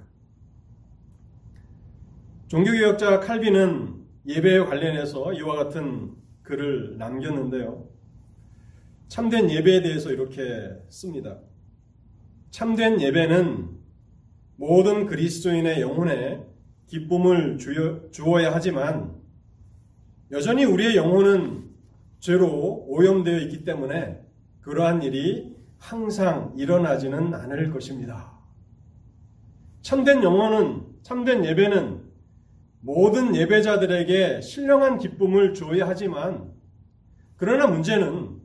종교개혁자 2.47 3.19
칼빈은 3.19 4.02
예배에 4.25 4.59
관련해서 4.59 5.33
이와 5.33 5.55
같은 5.55 6.15
글을 6.43 6.97
남겼는데요. 6.97 7.87
참된 9.07 9.49
예배에 9.49 9.81
대해서 9.81 10.11
이렇게 10.11 10.41
씁니다. 10.89 11.39
참된 12.51 13.01
예배는 13.01 13.69
모든 14.55 15.05
그리스도인의 15.05 15.81
영혼에 15.81 16.45
기쁨을 16.87 17.57
주어야 18.11 18.53
하지만 18.53 19.15
여전히 20.31 20.63
우리의 20.65 20.95
영혼은 20.95 21.69
죄로 22.19 22.85
오염되어 22.87 23.39
있기 23.39 23.63
때문에 23.63 24.21
그러한 24.61 25.03
일이 25.03 25.53
항상 25.77 26.53
일어나지는 26.57 27.33
않을 27.33 27.71
것입니다. 27.71 28.31
참된 29.81 30.23
영혼은, 30.23 30.83
참된 31.01 31.43
예배는 31.43 31.92
모든 32.85 33.33
예배자들에게 33.33 34.41
신령한 34.41 34.97
기쁨을 34.97 35.53
주어야 35.53 35.87
하지만, 35.87 36.51
그러나 37.37 37.65
문제는 37.65 38.41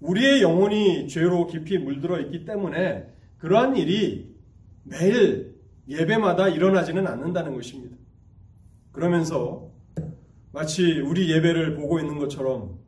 우리의 0.00 0.40
영혼이 0.40 1.08
죄로 1.08 1.46
깊이 1.46 1.76
물들어 1.76 2.18
있기 2.20 2.46
때문에 2.46 3.06
그러한 3.36 3.76
일이 3.76 4.34
매일 4.82 5.54
예배마다 5.88 6.48
일어나지는 6.48 7.06
않는다는 7.06 7.54
것입니다. 7.54 7.96
그러면서 8.92 9.70
마치 10.52 10.98
우리 11.00 11.30
예배를 11.30 11.76
보고 11.76 12.00
있는 12.00 12.18
것처럼 12.18 12.78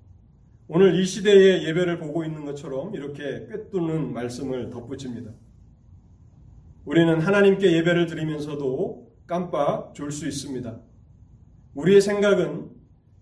오늘 0.69 0.99
이 0.99 1.05
시대의 1.05 1.65
예배를 1.67 1.99
보고 1.99 2.25
있는 2.25 2.47
것처럼 2.47 2.95
이렇게 2.95 3.47
꿰뚫는 3.47 4.15
말씀을 4.15 4.71
덧붙입니다. 4.71 5.33
우리는 6.87 7.21
하나님께 7.21 7.73
예배를 7.73 8.07
드리면서도 8.07 9.13
깜빡 9.27 9.95
졸 9.95 10.11
수 10.11 10.27
있습니다. 10.27 10.81
우리의 11.75 12.01
생각은 12.01 12.71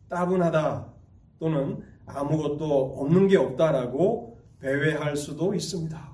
따분하다 0.08 0.92
또는 1.38 1.82
아무것도 2.06 2.94
없는 2.98 3.28
게 3.28 3.36
없다라고 3.36 4.38
배회할 4.60 5.16
수도 5.16 5.54
있습니다. 5.54 6.12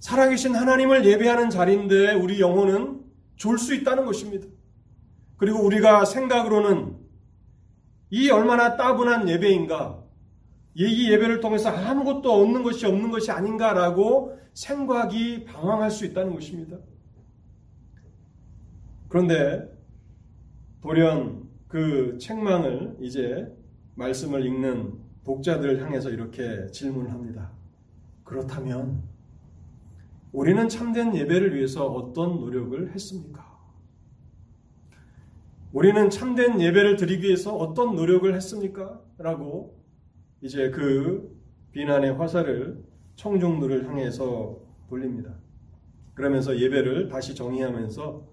살아계신 0.00 0.54
하나님을 0.54 1.04
예배하는 1.04 1.50
자리인데 1.50 2.14
우리 2.14 2.40
영혼은 2.40 3.00
졸 3.36 3.58
수 3.58 3.74
있다는 3.74 4.04
것입니다. 4.04 4.46
그리고 5.36 5.64
우리가 5.64 6.04
생각으로는 6.04 6.96
이 8.10 8.30
얼마나 8.30 8.76
따분한 8.76 9.28
예배인가, 9.28 10.02
이 10.74 11.10
예배를 11.10 11.40
통해서 11.40 11.70
아무것도 11.70 12.32
얻는 12.42 12.62
것이 12.62 12.86
없는 12.86 13.10
것이 13.10 13.30
아닌가라고 13.30 14.38
생각이 14.52 15.44
방황할 15.44 15.90
수 15.90 16.04
있다는 16.04 16.34
것입니다. 16.34 16.76
그런데 19.08 19.68
돌연 20.82 21.48
그 21.68 22.18
책망을 22.18 22.96
이제 23.00 23.54
말씀을 23.94 24.44
읽는 24.46 24.94
독자들을 25.24 25.82
향해서 25.82 26.10
이렇게 26.10 26.66
질문을 26.70 27.10
합니다. 27.10 27.52
그렇다면 28.24 29.02
우리는 30.32 30.68
참된 30.68 31.14
예배를 31.14 31.54
위해서 31.54 31.86
어떤 31.86 32.40
노력을 32.40 32.92
했습니까? 32.92 33.50
우리는 35.72 36.10
참된 36.10 36.60
예배를 36.60 36.96
드리기 36.96 37.26
위해서 37.26 37.54
어떤 37.54 37.94
노력을 37.94 38.32
했습니까? 38.34 39.00
라고 39.18 39.78
이제 40.40 40.70
그 40.70 41.38
비난의 41.72 42.14
화살을 42.14 42.82
청중들을 43.16 43.86
향해서 43.86 44.58
돌립니다. 44.88 45.34
그러면서 46.14 46.58
예배를 46.58 47.08
다시 47.08 47.34
정의하면서 47.34 48.26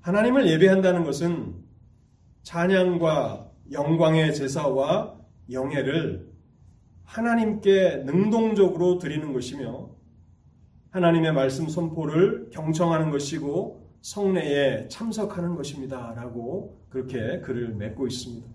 하나님을 0.00 0.48
예배한다는 0.48 1.04
것은 1.04 1.61
찬양과 2.42 3.50
영광의 3.70 4.34
제사와 4.34 5.16
영예를 5.50 6.30
하나님께 7.04 8.02
능동적으로 8.04 8.98
드리는 8.98 9.32
것이며 9.32 9.90
하나님의 10.90 11.32
말씀 11.32 11.68
선포를 11.68 12.50
경청하는 12.50 13.10
것이고 13.10 13.90
성례에 14.02 14.88
참석하는 14.88 15.54
것입니다. 15.54 16.12
라고 16.14 16.82
그렇게 16.90 17.40
글을 17.40 17.74
맺고 17.74 18.06
있습니다. 18.06 18.46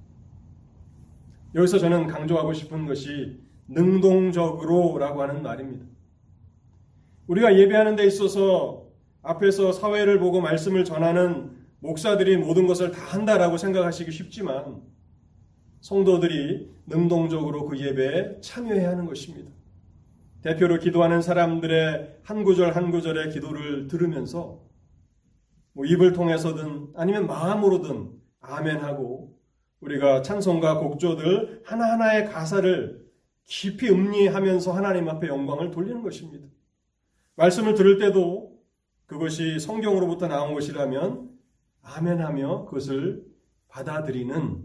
여기서 1.55 1.79
저는 1.79 2.07
강조하고 2.07 2.53
싶은 2.53 2.85
것이 2.85 3.39
능동적으로 3.67 4.97
라고 4.97 5.21
하는 5.21 5.41
말입니다. 5.41 5.85
우리가 7.27 7.57
예배하는 7.57 7.95
데 7.95 8.05
있어서 8.05 8.85
앞에서 9.21 9.71
사회를 9.71 10.19
보고 10.19 10.41
말씀을 10.41 10.85
전하는 10.85 11.56
목사들이 11.79 12.37
모든 12.37 12.67
것을 12.67 12.91
다 12.91 13.01
한다라고 13.01 13.57
생각하시기 13.57 14.11
쉽지만 14.11 14.81
성도들이 15.81 16.71
능동적으로 16.87 17.65
그 17.65 17.79
예배에 17.79 18.41
참여해야 18.41 18.89
하는 18.89 19.05
것입니다. 19.05 19.51
대표로 20.41 20.79
기도하는 20.79 21.21
사람들의 21.21 22.19
한 22.23 22.43
구절 22.43 22.75
한 22.75 22.91
구절의 22.91 23.31
기도를 23.31 23.87
들으면서 23.87 24.61
뭐 25.73 25.85
입을 25.85 26.13
통해서든 26.13 26.93
아니면 26.95 27.27
마음으로든 27.27 28.11
아멘하고 28.39 29.37
우리가 29.81 30.23
찬송가 30.23 30.79
곡조들 30.79 31.61
하나하나의 31.65 32.25
가사를 32.25 33.05
깊이 33.45 33.89
음미하면서 33.89 34.71
하나님 34.71 35.07
앞에 35.07 35.27
영광을 35.27 35.71
돌리는 35.71 36.01
것입니다. 36.01 36.47
말씀을 37.35 37.75
들을 37.75 37.97
때도 37.99 38.57
그것이 39.05 39.59
성경으로부터 39.59 40.27
나온 40.27 40.53
것이라면 40.53 41.36
아멘하며 41.95 42.65
그것을 42.65 43.25
받아들이는 43.69 44.63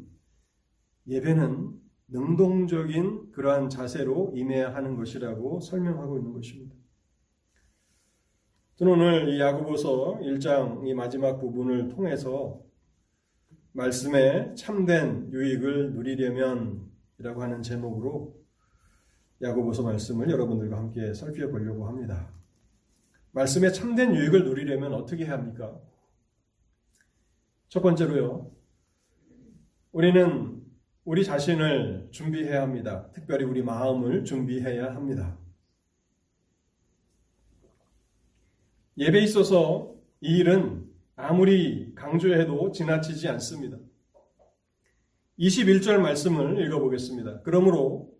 예배는 1.07 1.81
능동적인 2.09 3.33
그러한 3.33 3.69
자세로 3.69 4.33
임해야 4.35 4.75
하는 4.75 4.97
것이라고 4.97 5.61
설명하고 5.61 6.19
있는 6.19 6.33
것입니다. 6.33 6.75
저는 8.77 8.93
오늘 8.93 9.29
이 9.29 9.41
야구보서 9.41 10.19
1장 10.21 10.87
이 10.87 10.95
마지막 10.95 11.39
부분을 11.39 11.89
통해서 11.89 12.61
말씀에 13.73 14.55
참된 14.55 15.33
유익을 15.33 15.93
누리려면 15.93 16.91
이라고 17.19 17.43
하는 17.43 17.63
제목으로 17.63 18.37
야고보서 19.41 19.83
말씀을 19.83 20.31
여러분들과 20.31 20.77
함께 20.77 21.15
살펴보려고 21.15 21.87
합니다. 21.87 22.31
말씀에 23.33 23.73
참된 23.73 24.15
유익을 24.15 24.45
누리려면 24.45 24.93
어떻게 24.93 25.25
해야 25.25 25.35
합니까? 25.35 25.81
첫 27.73 27.81
번째로요. 27.81 28.51
우리는 29.93 30.63
우리 31.07 31.25
자신을 31.25 32.09
준비해야 32.11 32.61
합니다. 32.61 33.09
특별히 33.15 33.47
우리 33.47 33.63
마음을 33.63 34.27
준비해야 34.27 34.95
합니다. 34.95 35.39
예배에 38.99 39.23
있어서 39.23 39.95
이 40.21 40.37
일은 40.37 40.87
아무리 41.17 41.95
강조해도 41.95 42.73
지나치지 42.73 43.27
않습니다. 43.29 43.79
21절 45.39 45.97
말씀을 45.97 46.63
읽어보겠습니다. 46.67 47.41
그러므로 47.41 48.13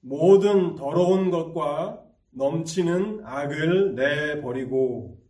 모든 0.00 0.74
더러운 0.74 1.30
것과 1.30 2.04
넘치는 2.30 3.20
악을 3.24 3.94
내버리고 3.94 5.23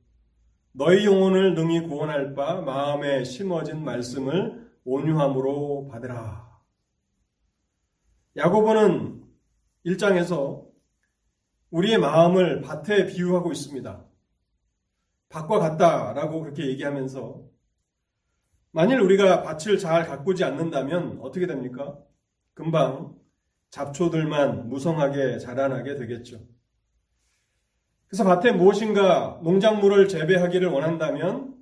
너희 0.77 1.07
영혼을 1.07 1.55
능히 1.55 1.83
구원할 1.87 2.35
바 2.35 2.61
마음에 2.61 3.23
심어진 3.23 3.85
말씀을 3.85 4.69
온유함으로 4.85 5.87
받으라. 5.87 6.53
야고보는 8.37 9.25
1장에서 9.87 10.67
우리의 11.71 11.99
마음을 11.99 12.61
밭에 12.63 13.07
비유하고 13.07 13.53
있습니다. 13.53 14.05
밭과 15.29 15.61
같다라고 15.61 16.41
그렇게 16.41 16.67
얘기하면서 16.67 17.45
만일 18.73 18.99
우리가 18.99 19.43
밭을 19.45 19.79
잘 19.79 20.05
가꾸지 20.05 20.43
않는다면 20.43 21.21
어떻게 21.21 21.47
됩니까? 21.47 21.97
금방 22.53 23.17
잡초들만 23.71 24.69
무성하게 24.69 25.39
자라나게 25.39 25.95
되겠죠. 25.95 26.41
그래서 28.09 28.25
밭에 28.25 28.53
무엇인가 28.53 29.41
농작물을 29.43 30.09
재배하기를 30.09 30.69
원한다면 30.69 31.55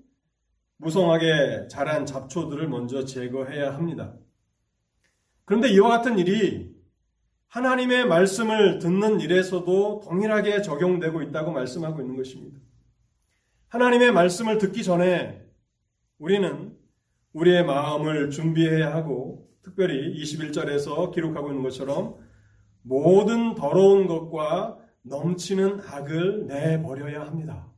무성하게 0.76 1.68
자란 1.68 2.04
잡초들을 2.06 2.68
먼저 2.68 3.04
제거해야 3.04 3.74
합니다. 3.74 4.14
그런데 5.44 5.68
이와 5.68 5.88
같은 5.88 6.18
일이 6.18 6.72
하나님의 7.48 8.06
말씀을 8.06 8.78
듣는 8.78 9.20
일에서도 9.20 10.00
동일하게 10.04 10.62
적용되고 10.62 11.22
있다고 11.22 11.52
말씀하고 11.52 12.00
있는 12.00 12.16
것입니다. 12.16 12.58
하나님의 13.68 14.12
말씀을 14.12 14.58
듣기 14.58 14.82
전에 14.82 15.42
우리는 16.18 16.76
우리의 17.32 17.64
마음을 17.64 18.30
준비해야 18.30 18.94
하고 18.94 19.48
특별히 19.62 20.14
21절에서 20.22 21.12
기록하고 21.12 21.48
있는 21.48 21.62
것처럼 21.62 22.16
모든 22.82 23.54
더러운 23.54 24.06
것과 24.06 24.78
넘치는 25.02 25.80
악을 25.80 26.46
내버려야 26.46 27.22
합니다. 27.22 27.70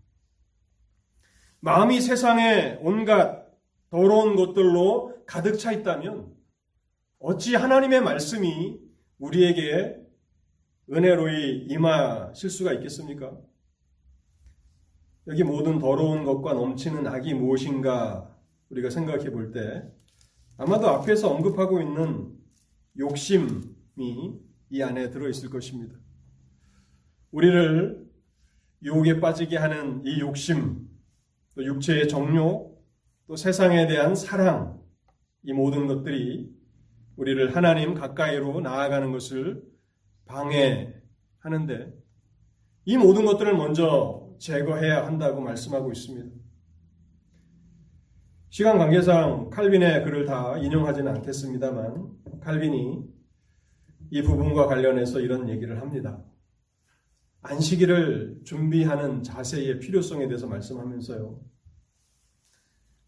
마음이 1.61 2.01
세상에 2.01 2.79
온갖 2.83 3.45
더러운 3.91 4.37
것들로 4.37 5.25
가득 5.27 5.57
차 5.57 5.73
있다면 5.73 6.35
어찌 7.19 7.55
하나님의 7.55 8.03
말씀이 8.03 8.79
우리에게 9.19 9.97
은혜로이 10.93 11.67
임하실 11.71 12.51
수가 12.51 12.75
있겠습니까? 12.75 13.33
여기 15.27 15.43
모든 15.43 15.79
더러운 15.79 16.25
것과 16.25 16.53
넘치는 16.53 17.07
악이 17.07 17.33
무엇인가 17.33 18.31
우리가 18.69 18.91
생각해 18.91 19.31
볼 19.31 19.53
때 19.53 19.83
아마도 20.59 20.89
앞에서 20.89 21.31
언급하고 21.31 21.81
있는 21.81 22.37
욕심이 22.99 23.63
이 24.71 24.83
안에 24.83 25.11
들어 25.11 25.29
있을 25.29 25.49
것입니다. 25.49 26.04
우리를 27.35 28.07
유혹에 28.85 29.19
빠지게 29.19 29.57
하는 29.57 30.03
이 30.05 30.21
욕심, 30.21 30.89
또 31.57 31.65
육체의 31.65 32.09
정욕, 32.09 32.81
또 33.27 33.35
세상에 33.35 33.89
대한 33.89 34.15
사랑, 34.15 34.81
이 35.43 35.53
모든 35.53 35.89
것들이 35.89 36.49
우리를 37.17 37.57
하나님 37.57 37.95
가까이로 37.95 38.61
나아가는 38.61 39.11
것을 39.11 39.65
방해하는데 40.27 41.93
이 42.85 42.97
모든 42.97 43.25
것들을 43.25 43.53
먼저 43.57 44.33
제거해야 44.39 45.05
한다고 45.05 45.41
말씀하고 45.41 45.91
있습니다. 45.91 46.29
시간 48.51 48.79
관계상 48.79 49.51
칼빈의 49.51 50.05
글을 50.05 50.25
다 50.25 50.57
인용하지는 50.57 51.17
않겠습니다만 51.17 52.13
칼빈이 52.41 53.03
이 54.11 54.23
부분과 54.23 54.67
관련해서 54.67 55.19
이런 55.19 55.49
얘기를 55.49 55.81
합니다. 55.81 56.23
안식일을 57.45 58.41
준비하는 58.45 59.23
자세의 59.23 59.79
필요성에 59.79 60.27
대해서 60.29 60.47
말씀하면서요. 60.47 61.41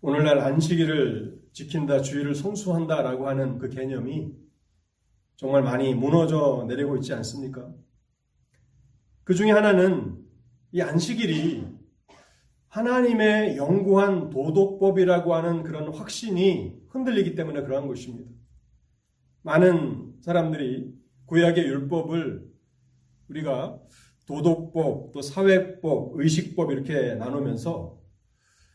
오늘날 0.02 0.38
안식일을 0.40 1.40
지킨다, 1.52 2.02
주의를 2.02 2.34
성수한다 2.34 3.00
라고 3.00 3.28
하는 3.28 3.58
그 3.58 3.70
개념이 3.70 4.30
정말 5.36 5.62
많이 5.62 5.94
무너져 5.94 6.66
내리고 6.68 6.96
있지 6.96 7.14
않습니까? 7.14 7.72
그 9.24 9.34
중에 9.34 9.50
하나는 9.50 10.22
이 10.70 10.82
안식일이 10.82 11.66
하나님의 12.68 13.56
영구한 13.56 14.28
도덕법이라고 14.28 15.34
하는 15.34 15.62
그런 15.62 15.92
확신이 15.94 16.78
흔들리기 16.88 17.34
때문에 17.34 17.62
그러한 17.62 17.88
것입니다. 17.88 18.30
많은 19.40 20.16
사람들이 20.20 20.92
구약의 21.24 21.64
율법을 21.64 22.46
우리가 23.28 23.80
도덕법, 24.26 25.12
또 25.12 25.22
사회법, 25.22 26.12
의식법 26.14 26.72
이렇게 26.72 27.14
나누면서 27.14 27.98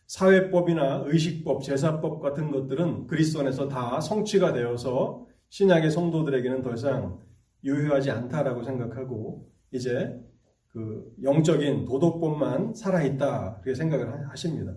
사회법이나 0.08 1.04
의식법, 1.06 1.64
제사법 1.64 2.22
같은 2.22 2.52
것들은 2.52 3.08
그리스도 3.08 3.42
안에서 3.42 3.68
다 3.70 4.02
성취가 4.02 4.54
되어서 4.54 5.26
신약의 5.50 5.92
성도들에게는 5.92 6.62
더 6.64 6.74
이상 6.74 7.20
유효하지 7.64 8.12
않다라고 8.12 8.64
생각하고 8.64 9.50
이제 9.72 10.20
그 10.68 11.14
영적인 11.22 11.86
도덕법만 11.86 12.74
살아있다 12.74 13.62
그렇게 13.62 13.76
생각을 13.76 14.30
하십니다. 14.30 14.74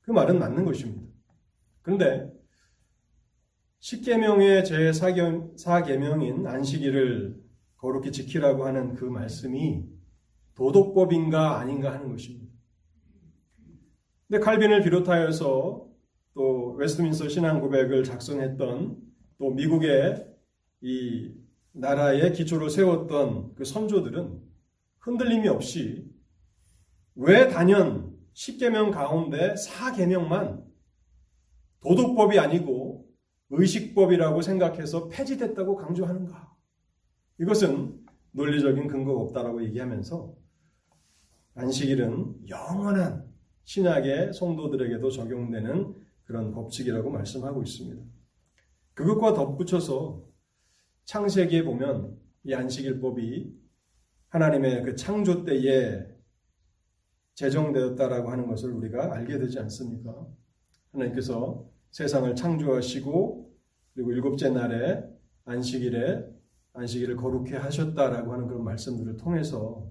그 0.00 0.12
말은 0.12 0.38
맞는 0.38 0.64
것입니다. 0.64 1.02
그런데 1.82 2.32
십계명의 3.80 4.62
제4계명인 4.62 6.46
안식일을 6.46 7.42
거룩히 7.76 8.12
지키라고 8.12 8.64
하는 8.64 8.94
그 8.94 9.04
말씀이 9.04 9.84
도덕법인가 10.54 11.58
아닌가 11.58 11.92
하는 11.92 12.10
것입니다. 12.10 12.52
근데 14.28 14.42
칼빈을 14.42 14.82
비롯하여서 14.82 15.88
또 16.34 16.72
웨스트민스터 16.72 17.28
신앙 17.28 17.60
고백을 17.60 18.04
작성했던 18.04 18.96
또 19.38 19.50
미국의 19.50 20.26
이 20.80 21.34
나라의 21.72 22.32
기초를 22.32 22.70
세웠던 22.70 23.54
그 23.54 23.64
선조들은 23.64 24.40
흔들림이 25.00 25.48
없이 25.48 26.08
왜 27.14 27.48
단연 27.48 28.16
10계명 28.34 28.90
가운데 28.90 29.54
4계명만 29.54 30.64
도덕법이 31.80 32.38
아니고 32.38 33.06
의식법이라고 33.50 34.42
생각해서 34.42 35.08
폐지됐다고 35.08 35.76
강조하는가? 35.76 36.54
이것은 37.40 38.00
논리적인 38.32 38.88
근거가 38.88 39.20
없다라고 39.20 39.62
얘기하면서 39.64 40.34
안식일은 41.54 42.48
영원한 42.48 43.32
신약의 43.64 44.32
성도들에게도 44.32 45.10
적용되는 45.10 45.94
그런 46.24 46.52
법칙이라고 46.52 47.10
말씀하고 47.10 47.62
있습니다. 47.62 48.02
그것과 48.94 49.34
덧붙여서 49.34 50.24
창세기에 51.04 51.64
보면 51.64 52.18
이 52.44 52.54
안식일법이 52.54 53.52
하나님의 54.28 54.82
그 54.82 54.96
창조 54.96 55.44
때에 55.44 56.06
제정되었다라고 57.34 58.30
하는 58.30 58.46
것을 58.46 58.70
우리가 58.72 59.14
알게 59.14 59.38
되지 59.38 59.58
않습니까? 59.60 60.26
하나님께서 60.92 61.68
세상을 61.90 62.34
창조하시고 62.34 63.54
그리고 63.94 64.12
일곱째 64.12 64.50
날에 64.50 65.04
안식일에 65.44 66.24
안식일을 66.72 67.16
거룩해 67.16 67.56
하셨다라고 67.56 68.32
하는 68.32 68.48
그런 68.48 68.64
말씀들을 68.64 69.16
통해서 69.16 69.88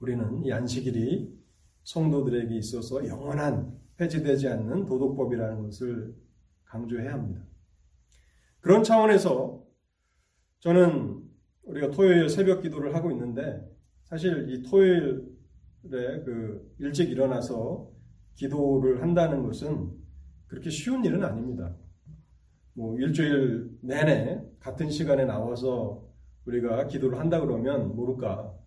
우리는 0.00 0.44
이 0.44 0.52
안식일이 0.52 1.38
성도들에게 1.84 2.56
있어서 2.56 3.06
영원한 3.06 3.78
폐지되지 3.96 4.48
않는 4.48 4.86
도덕법이라는 4.86 5.62
것을 5.62 6.14
강조해야 6.64 7.12
합니다. 7.12 7.42
그런 8.60 8.82
차원에서 8.82 9.62
저는 10.60 11.22
우리가 11.64 11.90
토요일 11.90 12.28
새벽 12.28 12.62
기도를 12.62 12.94
하고 12.94 13.10
있는데 13.10 13.66
사실 14.04 14.50
이 14.50 14.62
토요일에 14.62 15.20
그 16.24 16.74
일찍 16.78 17.10
일어나서 17.10 17.90
기도를 18.34 19.02
한다는 19.02 19.44
것은 19.44 19.90
그렇게 20.46 20.70
쉬운 20.70 21.04
일은 21.04 21.22
아닙니다. 21.22 21.76
뭐 22.72 22.98
일주일 22.98 23.78
내내 23.82 24.42
같은 24.58 24.90
시간에 24.90 25.24
나와서 25.24 26.08
우리가 26.46 26.86
기도를 26.86 27.18
한다 27.18 27.40
그러면 27.40 27.94
모를까 27.94 28.59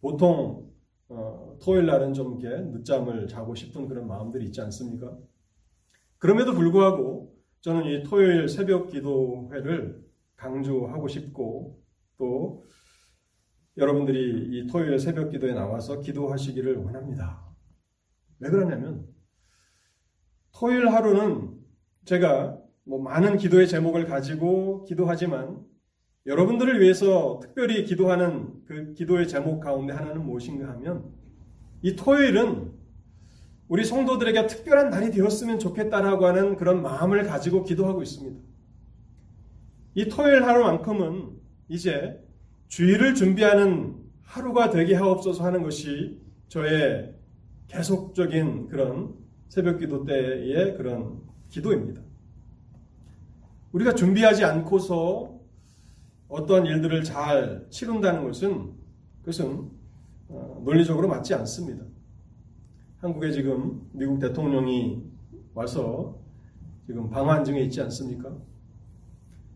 보통 0.00 0.68
어, 1.08 1.56
토요일 1.62 1.86
날은 1.86 2.12
좀 2.12 2.38
이렇게 2.38 2.62
늦잠을 2.70 3.28
자고 3.28 3.54
싶은 3.54 3.88
그런 3.88 4.06
마음들이 4.06 4.44
있지 4.46 4.60
않습니까? 4.60 5.16
그럼에도 6.18 6.52
불구하고 6.52 7.34
저는 7.60 7.84
이 7.86 8.02
토요일 8.02 8.48
새벽 8.48 8.90
기도회를 8.90 10.04
강조하고 10.36 11.08
싶고 11.08 11.82
또 12.16 12.64
여러분들이 13.76 14.58
이 14.58 14.66
토요일 14.66 14.98
새벽 14.98 15.30
기도에 15.30 15.54
나와서 15.54 16.00
기도하시기를 16.00 16.76
원합니다. 16.76 17.48
왜 18.40 18.50
그러냐면 18.50 19.06
토요일 20.52 20.88
하루는 20.88 21.58
제가 22.04 22.58
뭐 22.84 23.00
많은 23.00 23.36
기도의 23.36 23.68
제목을 23.68 24.06
가지고 24.06 24.84
기도하지만 24.84 25.64
여러분들을 26.28 26.80
위해서 26.82 27.40
특별히 27.42 27.84
기도하는 27.84 28.52
그 28.66 28.92
기도의 28.92 29.26
제목 29.26 29.60
가운데 29.60 29.94
하나는 29.94 30.26
무엇인가 30.26 30.68
하면 30.72 31.10
이 31.80 31.96
토요일은 31.96 32.70
우리 33.68 33.82
성도들에게 33.82 34.46
특별한 34.46 34.90
날이 34.90 35.10
되었으면 35.10 35.58
좋겠다라고 35.58 36.26
하는 36.26 36.56
그런 36.56 36.82
마음을 36.82 37.24
가지고 37.24 37.64
기도하고 37.64 38.02
있습니다. 38.02 38.38
이 39.94 40.08
토요일 40.10 40.44
하루만큼은 40.44 41.30
이제 41.70 42.22
주일을 42.68 43.14
준비하는 43.14 43.96
하루가 44.22 44.68
되게 44.68 44.94
하옵소서 44.94 45.44
하는 45.44 45.62
것이 45.62 46.20
저의 46.48 47.14
계속적인 47.68 48.68
그런 48.68 49.14
새벽 49.48 49.78
기도 49.78 50.04
때의 50.04 50.76
그런 50.76 51.22
기도입니다. 51.48 52.02
우리가 53.72 53.94
준비하지 53.94 54.44
않고서 54.44 55.37
어떠한 56.28 56.66
일들을 56.66 57.04
잘 57.04 57.66
치른다는 57.70 58.24
것은 58.24 58.72
그것은 59.20 59.70
어, 60.28 60.60
논리적으로 60.64 61.08
맞지 61.08 61.34
않습니다. 61.34 61.84
한국에 62.98 63.30
지금 63.32 63.88
미국 63.92 64.18
대통령이 64.18 65.02
와서 65.54 66.18
지금 66.86 67.08
방한 67.10 67.44
중에 67.44 67.60
있지 67.62 67.80
않습니까? 67.82 68.36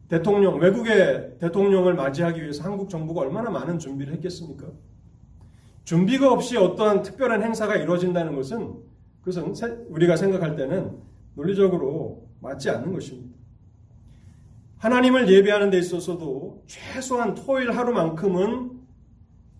대통령, 0.09 0.59
외국의 0.59 1.39
대통령을 1.39 1.95
맞이하기 1.95 2.41
위해서 2.41 2.63
한국 2.65 2.89
정부가 2.91 3.23
얼마나 3.23 3.51
많은 3.51 3.79
준비를 3.79 4.13
했겠습니까? 4.15 4.71
준비가 5.85 6.33
없이 6.33 6.57
어떠한 6.57 7.03
특별한 7.03 7.43
행사가 7.43 7.77
이루어진다는 7.77 8.37
것은 8.37 8.75
그것은 9.23 9.87
우리가 9.89 10.17
생각할 10.17 10.57
때는 10.57 10.99
논리적으로 11.35 12.29
맞지 12.41 12.71
않는 12.71 12.93
것입니다. 12.93 13.32
하나님을 14.83 15.29
예배하는 15.29 15.71
데 15.71 15.79
있어서도 15.79 16.65
최소한 16.67 17.37
토요일 17.37 17.71
하루만큼은 17.71 18.81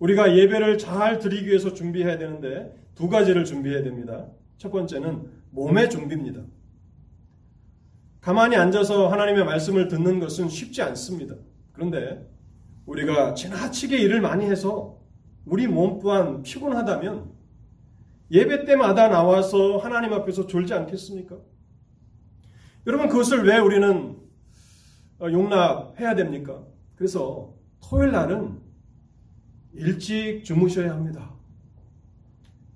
우리가 0.01 0.37
예배를 0.37 0.79
잘 0.79 1.21
드리기 1.21 1.47
위해서 1.47 1.73
준비해야 1.73 2.19
되는데 2.19 2.75
두 2.97 3.09
가지를 3.09 3.45
준비해야 3.45 3.85
됩니다. 3.85 4.27
첫 4.59 4.73
번째는 4.73 5.31
몸의 5.53 5.91
준비입니다. 5.91 6.43
가만히 8.21 8.57
앉아서 8.57 9.07
하나님의 9.07 9.45
말씀을 9.45 9.87
듣는 9.87 10.19
것은 10.19 10.49
쉽지 10.49 10.83
않습니다. 10.83 11.37
그런데 11.73 12.29
우리가 12.87 13.35
지나치게 13.35 13.97
일을 13.99 14.21
많이 14.21 14.47
해서 14.47 14.99
우리 15.45 15.69
몸 15.69 16.01
또한 16.01 16.43
피곤하다면 16.43 17.31
예배 18.33 18.65
때마다 18.65 19.07
나와서 19.07 19.77
하나님 19.77 20.13
앞에서 20.15 20.49
졸지 20.49 20.75
않겠습니까? 20.75 21.37
여러분 22.89 23.09
그것을 23.09 23.45
왜 23.45 23.59
우리는 23.59 24.12
용납해야 25.31 26.15
됩니까? 26.15 26.65
그래서 26.97 27.55
토요일 27.81 28.13
날은 28.13 28.59
일찍 29.75 30.45
주무셔야 30.45 30.93
합니다. 30.93 31.33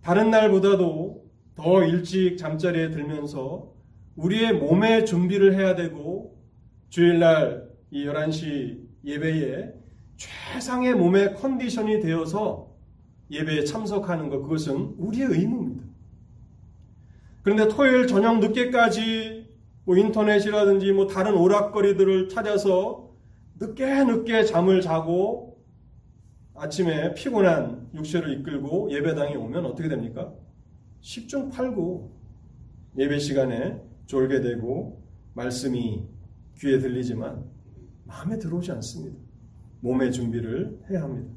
다른 0.03 0.31
날보다도 0.31 1.27
더 1.57 1.85
일찍 1.85 2.37
잠자리에 2.37 2.91
들면서 2.91 3.73
우리의 4.15 4.55
몸의 4.55 5.07
준비를 5.07 5.55
해야 5.55 5.75
되고 5.75 6.39
주일날 6.91 7.69
이 7.91 8.07
11시 8.07 8.87
예배에 9.05 9.75
최상의 10.17 10.95
몸의 10.95 11.35
컨디션이 11.35 12.01
되어서 12.01 12.75
예배에 13.31 13.65
참석하는 13.65 14.29
것 14.29 14.43
그것은 14.43 14.95
우리의 14.99 15.29
의무입니다. 15.29 15.85
그런데 17.43 17.69
토요일 17.69 18.07
저녁 18.07 18.39
늦게까지 18.39 19.36
뭐 19.87 19.97
인터넷이라든지 19.97 20.93
뭐 20.93 21.07
다른 21.07 21.35
오락거리들을 21.35 22.29
찾아서 22.29 23.15
늦게 23.59 24.05
늦게 24.05 24.45
잠을 24.45 24.81
자고 24.81 25.65
아침에 26.55 27.15
피곤한 27.15 27.91
육체를 27.95 28.41
이끌고 28.41 28.91
예배당에 28.91 29.37
오면 29.37 29.65
어떻게 29.65 29.89
됩니까? 29.89 30.35
10중 31.03 31.53
8구 31.53 32.11
예배 32.99 33.19
시간에 33.21 33.81
졸게 34.07 34.41
되고 34.41 35.03
말씀이 35.35 36.05
귀에 36.59 36.79
들리지만 36.81 37.45
마음에 38.05 38.39
들어오지 38.39 38.73
않습니다. 38.73 39.17
몸의 39.81 40.11
준비를 40.11 40.81
해야 40.91 41.03
합니다. 41.03 41.33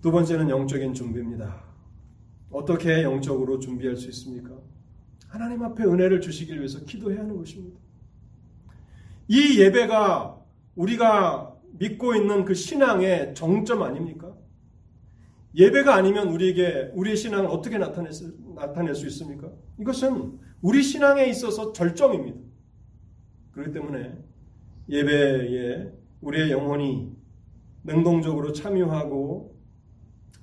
두 0.00 0.10
번째는 0.10 0.48
영적인 0.48 0.94
준비입니다. 0.94 1.64
어떻게 2.50 3.02
영적으로 3.02 3.58
준비할 3.58 3.96
수 3.96 4.08
있습니까? 4.08 4.55
하나님 5.36 5.62
앞에 5.62 5.84
은혜를 5.84 6.22
주시길 6.22 6.56
위해서 6.56 6.82
기도해야 6.86 7.20
하는 7.20 7.36
것입니다. 7.36 7.78
이 9.28 9.60
예배가 9.60 10.42
우리가 10.76 11.54
믿고 11.78 12.14
있는 12.14 12.46
그 12.46 12.54
신앙의 12.54 13.34
정점 13.34 13.82
아닙니까? 13.82 14.34
예배가 15.54 15.94
아니면 15.94 16.28
우리에게 16.28 16.90
우리의 16.94 17.16
신앙을 17.16 17.50
어떻게 17.50 17.76
나타낼 17.76 18.12
수, 18.12 18.34
나타낼 18.54 18.94
수 18.94 19.06
있습니까? 19.08 19.50
이것은 19.78 20.38
우리 20.62 20.82
신앙에 20.82 21.26
있어서 21.26 21.74
절정입니다. 21.74 22.38
그렇기 23.52 23.72
때문에 23.72 24.16
예배에 24.88 25.92
우리의 26.22 26.50
영혼이 26.50 27.12
능동적으로 27.84 28.52
참여하고 28.52 29.54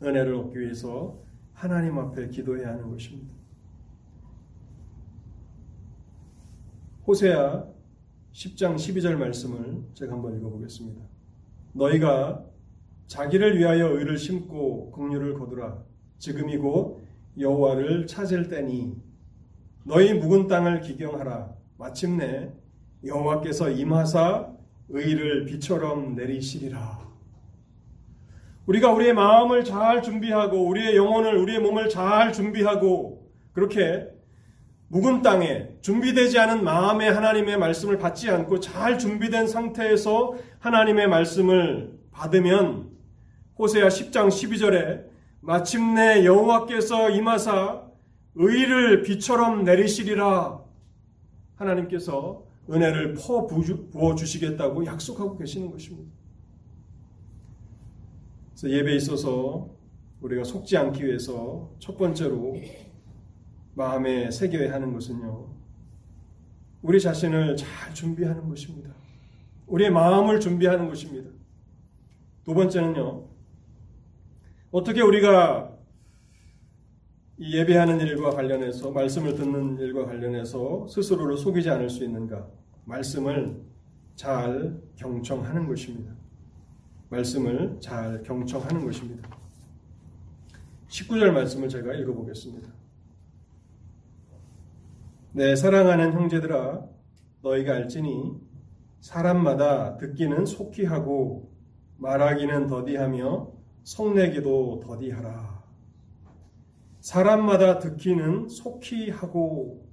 은혜를 0.04 0.36
얻기 0.36 0.60
위해서 0.60 1.20
하나님 1.54 1.98
앞에 1.98 2.30
기도해야 2.30 2.70
하는 2.70 2.92
것입니다. 2.92 3.43
호세아 7.06 7.66
10장 8.32 8.76
12절 8.76 9.16
말씀을 9.16 9.84
제가 9.94 10.14
한번 10.14 10.38
읽어보겠습니다. 10.38 11.02
너희가 11.74 12.46
자기를 13.08 13.60
위하여 13.60 13.90
의를 13.90 14.18
심고 14.18 14.92
긍휼을 14.92 15.34
거두라. 15.34 15.84
지금이 16.18 16.58
곧 16.58 17.02
여호와를 17.38 18.08
찾을 18.08 18.48
때니 18.48 18.96
너희 19.84 20.14
묵은 20.14 20.48
땅을 20.48 20.80
기경하라. 20.80 21.54
마침내 21.78 22.54
여호와께서 23.04 23.70
임하사 23.72 24.54
의를 24.88 25.46
비처럼 25.46 26.16
내리시리라. 26.16 27.04
우리가 28.66 28.94
우리의 28.94 29.14
마음을 29.14 29.66
잘 29.66 30.02
준비하고 30.02 30.66
우리의 30.70 30.96
영혼을 30.96 31.38
우리의 31.38 31.60
몸을 31.60 31.90
잘 31.90 32.32
준비하고 32.32 33.30
그렇게 33.52 34.13
묵은 34.94 35.24
땅에 35.24 35.70
준비되지 35.82 36.38
않은 36.38 36.64
마음의 36.64 37.12
하나님의 37.12 37.58
말씀을 37.58 37.98
받지 37.98 38.30
않고 38.30 38.60
잘 38.60 39.00
준비된 39.00 39.48
상태에서 39.48 40.36
하나님의 40.60 41.08
말씀을 41.08 41.98
받으면 42.12 42.92
호세아 43.58 43.88
10장 43.88 44.28
12절에 44.28 45.06
마침내 45.40 46.24
여호와께서 46.24 47.10
임하사 47.10 47.82
의를 48.36 49.02
비처럼 49.02 49.64
내리시리라 49.64 50.62
하나님께서 51.56 52.44
은혜를 52.70 53.16
퍼 53.16 53.48
부어 53.48 54.14
주시겠다고 54.14 54.86
약속하고 54.86 55.38
계시는 55.38 55.72
것입니다. 55.72 56.12
그래서 58.52 58.70
예배에 58.70 58.96
있어서 58.98 59.70
우리가 60.22 60.44
속지 60.44 60.78
않기 60.78 61.04
위해서 61.04 61.72
첫 61.80 61.98
번째로 61.98 62.62
마음에 63.76 64.30
새겨야 64.30 64.74
하는 64.74 64.94
것은요. 64.94 65.48
우리 66.82 67.00
자신을 67.00 67.56
잘 67.56 67.94
준비하는 67.94 68.48
것입니다. 68.48 68.94
우리의 69.68 69.90
마음을 69.92 70.40
준비하는 70.40 70.88
것입니다. 70.88 71.30
두 72.44 72.54
번째는요. 72.54 73.28
어떻게 74.72 75.02
우리가 75.02 75.72
이 77.38 77.58
예배하는 77.58 78.00
일과 78.02 78.32
관련해서 78.32 78.92
말씀을 78.92 79.36
듣는 79.36 79.80
일과 79.80 80.06
관련해서 80.06 80.88
스스로를 80.88 81.38
속이지 81.38 81.70
않을 81.70 81.90
수 81.90 82.04
있는가? 82.04 82.48
말씀을 82.86 83.62
잘 84.16 84.80
경청하는 84.96 85.68
것입니다. 85.68 86.14
말씀을 87.10 87.78
잘 87.80 88.22
경청하는 88.24 88.86
것입니다. 88.86 89.30
19절 90.90 91.32
말씀을 91.32 91.70
제가 91.70 91.94
읽어보겠습니다. 91.94 92.83
내 95.36 95.56
사랑하는 95.56 96.14
형제들아 96.14 96.86
너희가 97.42 97.74
알지니 97.74 98.40
사람마다 99.00 99.98
듣기는 99.98 100.46
속히 100.46 100.86
하고 100.86 101.52
말하기는 101.98 102.68
더디하며 102.68 103.52
성내기도 103.84 104.82
더디하라. 104.86 105.64
사람마다 107.00 107.80
듣기는 107.80 108.48
속히 108.48 109.10
하고 109.10 109.90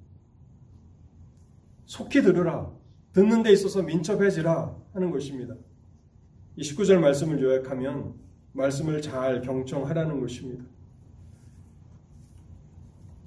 속히 1.87 2.21
들으라. 2.21 2.71
듣는 3.15 3.43
데 3.43 3.51
있어서 3.51 3.83
민첩해지라 3.83 4.77
하는 4.93 5.11
것입니다. 5.11 5.55
이 6.57 6.63
19절 6.63 6.99
말씀을 6.99 7.41
요약하면 7.41 8.15
말씀을 8.53 9.01
잘 9.01 9.41
경청하라는 9.41 10.21
것입니다. 10.21 10.65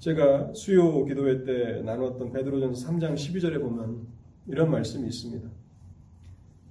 제가 0.04 0.52
수요 0.52 1.06
기도회 1.06 1.44
때 1.44 1.80
나누었던 1.80 2.30
베드로전서 2.30 2.88
3장 2.88 3.14
12절에 3.14 3.58
보면 3.58 4.06
이런 4.46 4.70
말씀이 4.70 5.06
있습니다. 5.06 5.48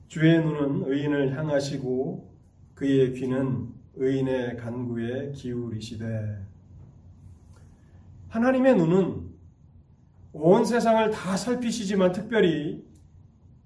주의 0.08 0.38
눈은 0.40 0.88
의인을 0.88 1.36
향하시고 1.36 2.32
그의 2.76 3.14
귀는 3.14 3.70
의인의 3.96 4.58
간구에 4.58 5.32
기울이시되 5.32 6.46
하나님의 8.28 8.76
눈은 8.76 9.32
온 10.34 10.66
세상을 10.66 11.10
다 11.10 11.36
살피시지만 11.36 12.12
특별히 12.12 12.86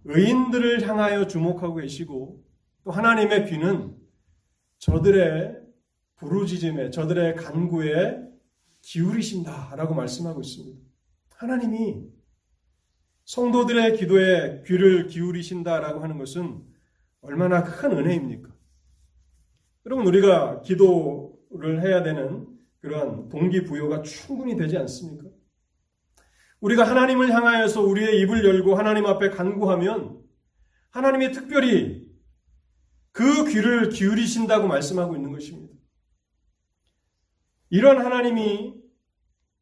의인들을 0.06 0.88
향하여 0.88 1.28
주목하고 1.28 1.76
계시고 1.76 2.42
또 2.86 2.92
하나님의 2.92 3.50
귀는 3.50 3.98
저들의 4.80 5.58
부르짖음에 6.16 6.90
저들의 6.92 7.36
간구에 7.36 8.27
기울이신다라고 8.88 9.93
말씀하고 9.93 10.41
있습니다. 10.41 10.80
하나님이 11.36 12.08
성도들의 13.26 13.97
기도에 13.97 14.63
귀를 14.65 15.08
기울이신다라고 15.08 16.02
하는 16.02 16.17
것은 16.17 16.63
얼마나 17.19 17.63
큰 17.63 17.91
은혜입니까? 17.91 18.50
여러분 19.86 20.08
우리가 20.08 20.62
기도를 20.62 21.82
해야 21.84 22.02
되는 22.02 22.47
그러한 22.80 23.28
동기부여가 23.28 24.04
충분히 24.04 24.56
되지 24.56 24.78
않습니까? 24.78 25.28
우리가 26.62 26.88
하나님을 26.89 27.34
향하여서 27.34 27.82
우리의 27.82 28.21
입을 28.21 28.45
열고 28.45 28.76
하나님 28.76 29.06
앞에 29.06 29.30
간구하면 29.32 30.23
하나님이 30.91 31.34
특별히 31.34 32.08
그 33.12 33.50
귀를 33.50 33.89
기울이신다고 33.89 34.67
말씀하고 34.67 35.15
있는 35.15 35.34
것입니다. 35.34 35.76
이런 37.69 38.00
하나님이 38.00 38.77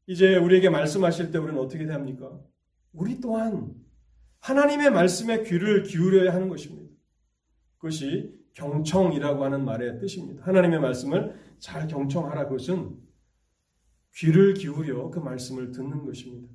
이제 0.07 0.35
우리에게 0.35 0.69
말씀하실 0.69 1.31
때 1.31 1.37
우리는 1.37 1.59
어떻게 1.59 1.85
합니까? 1.85 2.39
우리 2.93 3.19
또한 3.19 3.73
하나님의 4.39 4.91
말씀에 4.91 5.43
귀를 5.43 5.83
기울여야 5.83 6.33
하는 6.33 6.49
것입니다. 6.49 6.93
그것이 7.77 8.33
경청이라고 8.53 9.43
하는 9.43 9.65
말의 9.65 9.99
뜻입니다. 9.99 10.45
하나님의 10.45 10.79
말씀을 10.79 11.35
잘 11.59 11.87
경청하라 11.87 12.47
그것은 12.47 12.97
귀를 14.15 14.53
기울여 14.53 15.09
그 15.09 15.19
말씀을 15.19 15.71
듣는 15.71 16.05
것입니다. 16.05 16.53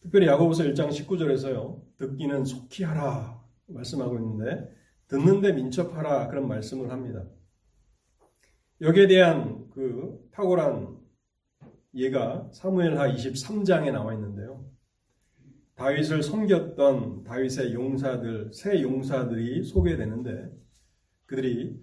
특별히 0.00 0.26
야고보서 0.26 0.64
1장 0.64 0.88
19절에서요. 0.88 1.96
듣기는 1.96 2.44
속히 2.44 2.82
하라 2.84 3.40
말씀하고 3.66 4.18
있는데 4.18 4.68
듣는데 5.06 5.52
민첩하라 5.52 6.28
그런 6.28 6.48
말씀을 6.48 6.90
합니다. 6.90 7.24
여기에 8.80 9.08
대한 9.08 9.68
그 9.70 10.18
탁월한 10.32 10.98
예가 11.94 12.48
사무엘하 12.52 13.14
23장에 13.14 13.92
나와 13.92 14.14
있는데요. 14.14 14.64
다윗을 15.74 16.22
섬겼던 16.22 17.24
다윗의 17.24 17.74
용사들, 17.74 18.52
새 18.52 18.82
용사들이 18.82 19.64
소개되는데 19.64 20.50
그들이 21.26 21.78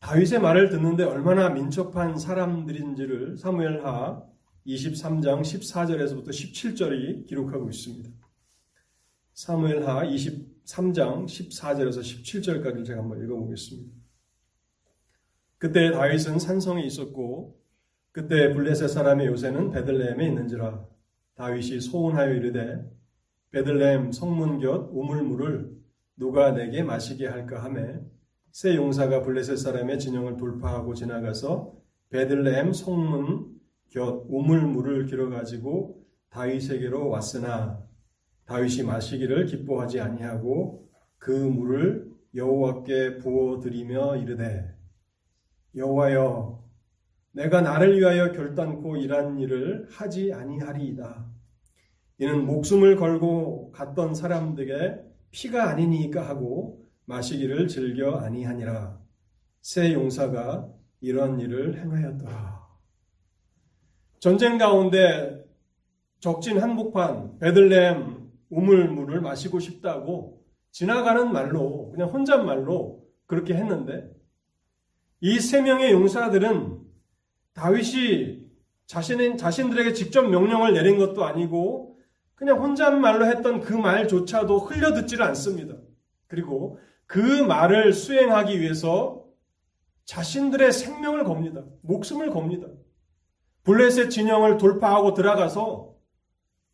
다윗의 0.00 0.40
말을 0.40 0.70
듣는데 0.70 1.04
얼마나 1.04 1.48
민첩한 1.48 2.18
사람들인지를 2.18 3.36
사무엘하 3.36 4.22
23장 4.66 5.40
14절에서부터 5.40 6.28
17절이 6.28 7.26
기록하고 7.26 7.68
있습니다. 7.68 8.10
사무엘하 9.34 10.04
23장 10.04 11.26
14절에서 11.26 12.00
17절까지 12.00 12.86
제가 12.86 13.02
한번 13.02 13.22
읽어보겠습니다. 13.22 13.95
그때 15.66 15.90
다윗은 15.90 16.38
산성에 16.38 16.84
있었고 16.84 17.58
그때 18.12 18.52
블레셋 18.52 18.88
사람의 18.88 19.26
요새는 19.26 19.72
베들레헴에 19.72 20.24
있는지라 20.24 20.86
다윗이 21.34 21.80
소원하여 21.80 22.34
이르되 22.34 22.88
베들레헴 23.50 24.12
성문 24.12 24.60
곁 24.60 24.88
우물물을 24.92 25.76
누가 26.18 26.52
내게 26.52 26.84
마시게 26.84 27.26
할까 27.26 27.64
하매 27.64 27.98
새 28.52 28.76
용사가 28.76 29.22
블레셋 29.22 29.58
사람의 29.58 29.98
진영을 29.98 30.36
돌파하고 30.36 30.94
지나가서 30.94 31.74
베들레헴 32.10 32.72
성문 32.72 33.56
곁 33.90 34.24
우물물을 34.28 35.06
길어 35.06 35.30
가지고 35.30 36.00
다윗에게로 36.30 37.08
왔으나 37.08 37.82
다윗이 38.44 38.84
마시기를 38.84 39.46
기뻐하지 39.46 39.98
아니하고 39.98 40.88
그 41.18 41.32
물을 41.32 42.08
여호와께 42.36 43.18
부어 43.18 43.58
드리며 43.58 44.18
이르되 44.18 44.75
여호와여 45.76 46.64
내가 47.32 47.60
나를 47.60 47.98
위하여 47.98 48.32
결단코 48.32 48.96
이란 48.96 49.38
일을 49.38 49.88
하지 49.90 50.32
아니하리이다. 50.32 51.26
이는 52.18 52.46
목숨을 52.46 52.96
걸고 52.96 53.72
갔던 53.72 54.14
사람들에게 54.14 55.02
피가 55.30 55.68
아니니까 55.68 56.26
하고 56.26 56.86
마시기를 57.04 57.68
즐겨 57.68 58.16
아니하니라. 58.16 58.98
새 59.60 59.92
용사가 59.92 60.66
이런 61.00 61.38
일을 61.40 61.78
행하였더라. 61.78 62.66
전쟁 64.18 64.56
가운데 64.56 65.44
적진 66.20 66.58
한복판 66.58 67.38
베들레헴 67.38 68.30
우물물을 68.48 69.20
마시고 69.20 69.58
싶다고 69.60 70.42
지나가는 70.70 71.30
말로 71.30 71.90
그냥 71.90 72.08
혼잣말로 72.08 73.04
그렇게 73.26 73.54
했는데 73.54 74.15
이 75.20 75.40
세 75.40 75.62
명의 75.62 75.92
용사들은 75.92 76.80
다윗이 77.54 78.46
자신 78.86 79.36
자신들에게 79.36 79.92
직접 79.94 80.22
명령을 80.22 80.74
내린 80.74 80.98
것도 80.98 81.24
아니고 81.24 81.98
그냥 82.34 82.62
혼잣말로 82.62 83.26
했던 83.26 83.60
그 83.60 83.72
말조차도 83.72 84.58
흘려듣지를 84.58 85.24
않습니다. 85.24 85.74
그리고 86.26 86.78
그 87.06 87.18
말을 87.20 87.92
수행하기 87.92 88.60
위해서 88.60 89.24
자신들의 90.04 90.70
생명을 90.72 91.24
겁니다. 91.24 91.64
목숨을 91.82 92.30
겁니다. 92.30 92.68
블레셋 93.64 94.10
진영을 94.10 94.58
돌파하고 94.58 95.14
들어가서 95.14 95.94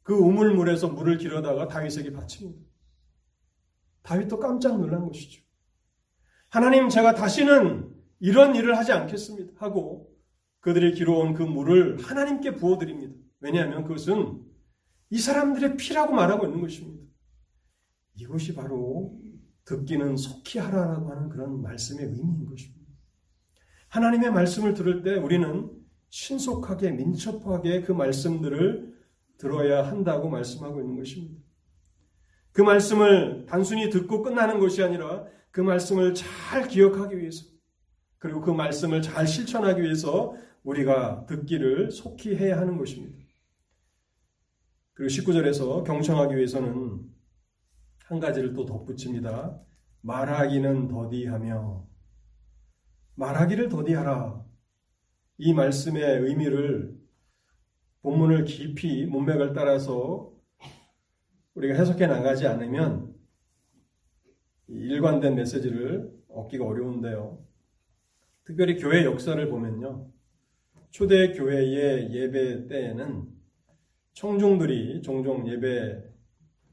그 0.03 0.15
우물물에서 0.15 0.89
물을 0.89 1.17
길어다가 1.17 1.69
다윗에게 1.69 2.13
바칩니다. 2.13 2.61
다윗도 4.03 4.41
깜짝 4.41 4.79
놀란 4.79 5.07
것이죠. 5.07 5.43
하나님 6.49 6.89
제가 6.89 7.15
다시는 7.15 7.92
이런 8.23 8.55
일을 8.55 8.79
하지 8.79 8.93
않겠습니다. 8.93 9.55
하고 9.57 10.09
그들이 10.61 10.95
길어온 10.95 11.35
그 11.35 11.43
물을 11.43 11.99
하나님께 11.99 12.55
부어드립니다. 12.55 13.15
왜냐하면 13.41 13.83
그것은 13.83 14.41
이 15.11 15.19
사람들의 15.19 15.77
피라고 15.77 16.15
말하고 16.15 16.47
있는 16.47 16.61
것입니다. 16.61 17.05
이것이 18.15 18.55
바로 18.55 19.21
듣기는 19.65 20.17
속히 20.17 20.61
하라라고 20.61 21.11
하는 21.11 21.31
그런 21.31 21.63
말씀의 21.63 22.07
의미인 22.07 22.47
것입니다. 22.47 22.93
하나님의 23.89 24.31
말씀을 24.31 24.75
들을 24.75 25.03
때 25.03 25.17
우리는 25.17 25.69
신속하게 26.11 26.93
민첩하게 26.93 27.83
그 27.83 27.91
말씀들을 27.91 28.95
들어야 29.37 29.85
한다고 29.85 30.29
말씀하고 30.29 30.81
있는 30.81 30.97
것입니다. 30.97 31.43
그 32.53 32.63
말씀을 32.63 33.47
단순히 33.49 33.91
듣고 33.91 34.23
끝나는 34.23 34.61
것이 34.61 34.81
아니라 34.81 35.25
그 35.51 35.61
말씀을 35.61 36.15
잘 36.15 36.69
기억하기 36.69 37.19
위해서 37.19 37.52
그리고 38.23 38.41
그 38.41 38.53
말씀을 38.53 39.03
잘 39.03 39.27
실천하기 39.27 39.83
위해서 39.83 40.37
우리가 40.63 41.27
듣기를 41.27 41.91
속히 41.91 42.37
해야 42.37 42.57
하는 42.57 42.79
것입니다. 42.79 43.19
그리고 44.93 45.09
19절에서 45.09 45.83
경청하기 45.83 46.37
위해서는 46.37 47.03
한 48.05 48.21
가지를 48.21 48.53
또 48.53 48.65
덧붙입니다. 48.65 49.61
말하기는 50.03 50.87
더디하며 50.87 51.85
말하기를 53.17 53.69
더디하라. 53.69 54.47
이 55.39 55.53
말씀의 55.53 56.21
의미를 56.21 56.97
본문을 58.03 58.45
깊이 58.45 59.05
문맥을 59.05 59.53
따라서 59.53 60.33
우리가 61.55 61.75
해석해 61.75 62.07
나가지 62.07 62.47
않으면 62.47 63.17
일관된 64.69 65.35
메시지를 65.35 66.17
얻기가 66.29 66.65
어려운데요. 66.65 67.52
특별히 68.45 68.77
교회 68.77 69.05
역사를 69.05 69.49
보면요. 69.49 70.09
초대 70.91 71.33
교회의 71.33 72.13
예배 72.13 72.67
때에는 72.67 73.29
청중들이 74.15 75.01
종종 75.03 75.49
예배 75.49 76.03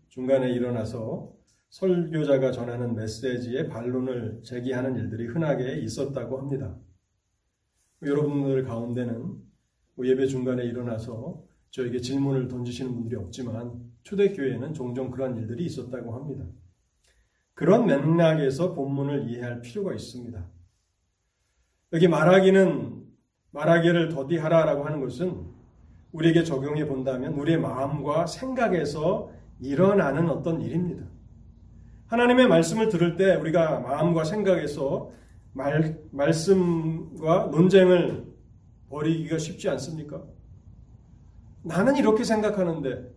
중간에 0.09 0.51
일어나서 0.51 1.31
설교자가 1.69 2.51
전하는 2.51 2.95
메시지에 2.95 3.67
반론을 3.67 4.41
제기하는 4.43 4.95
일들이 4.95 5.27
흔하게 5.27 5.79
있었다고 5.81 6.39
합니다. 6.39 6.75
여러분들 8.01 8.63
가운데는 8.63 9.37
뭐 9.95 10.07
예배 10.07 10.25
중간에 10.25 10.65
일어나서 10.65 11.43
저에게 11.69 11.99
질문을 11.99 12.47
던지시는 12.47 12.91
분들이 12.93 13.15
없지만 13.15 13.79
초대교회에는 14.03 14.73
종종 14.73 15.11
그런 15.11 15.37
일들이 15.37 15.65
있었다고 15.65 16.15
합니다. 16.15 16.45
그런 17.53 17.85
맥락에서 17.85 18.73
본문을 18.73 19.29
이해할 19.29 19.61
필요가 19.61 19.93
있습니다. 19.93 20.58
여기 21.91 22.07
말하기는 22.07 23.03
말하기를 23.51 24.09
더디하라라고 24.09 24.85
하는 24.85 24.99
것은 25.01 25.43
우리에게 26.11 26.43
적용해 26.43 26.85
본다면 26.85 27.33
우리의 27.33 27.59
마음과 27.59 28.27
생각에서 28.27 29.31
일어나는 29.59 30.29
어떤 30.29 30.61
일입니다. 30.61 31.05
하나님의 32.07 32.47
말씀을 32.47 32.89
들을 32.89 33.15
때 33.15 33.35
우리가 33.35 33.79
마음과 33.79 34.23
생각에서 34.23 35.09
말, 35.53 35.99
말씀과 36.11 37.49
논쟁을 37.51 38.25
벌이기가 38.89 39.37
쉽지 39.37 39.69
않습니까? 39.69 40.23
나는 41.63 41.97
이렇게 41.97 42.23
생각하는데, 42.23 43.13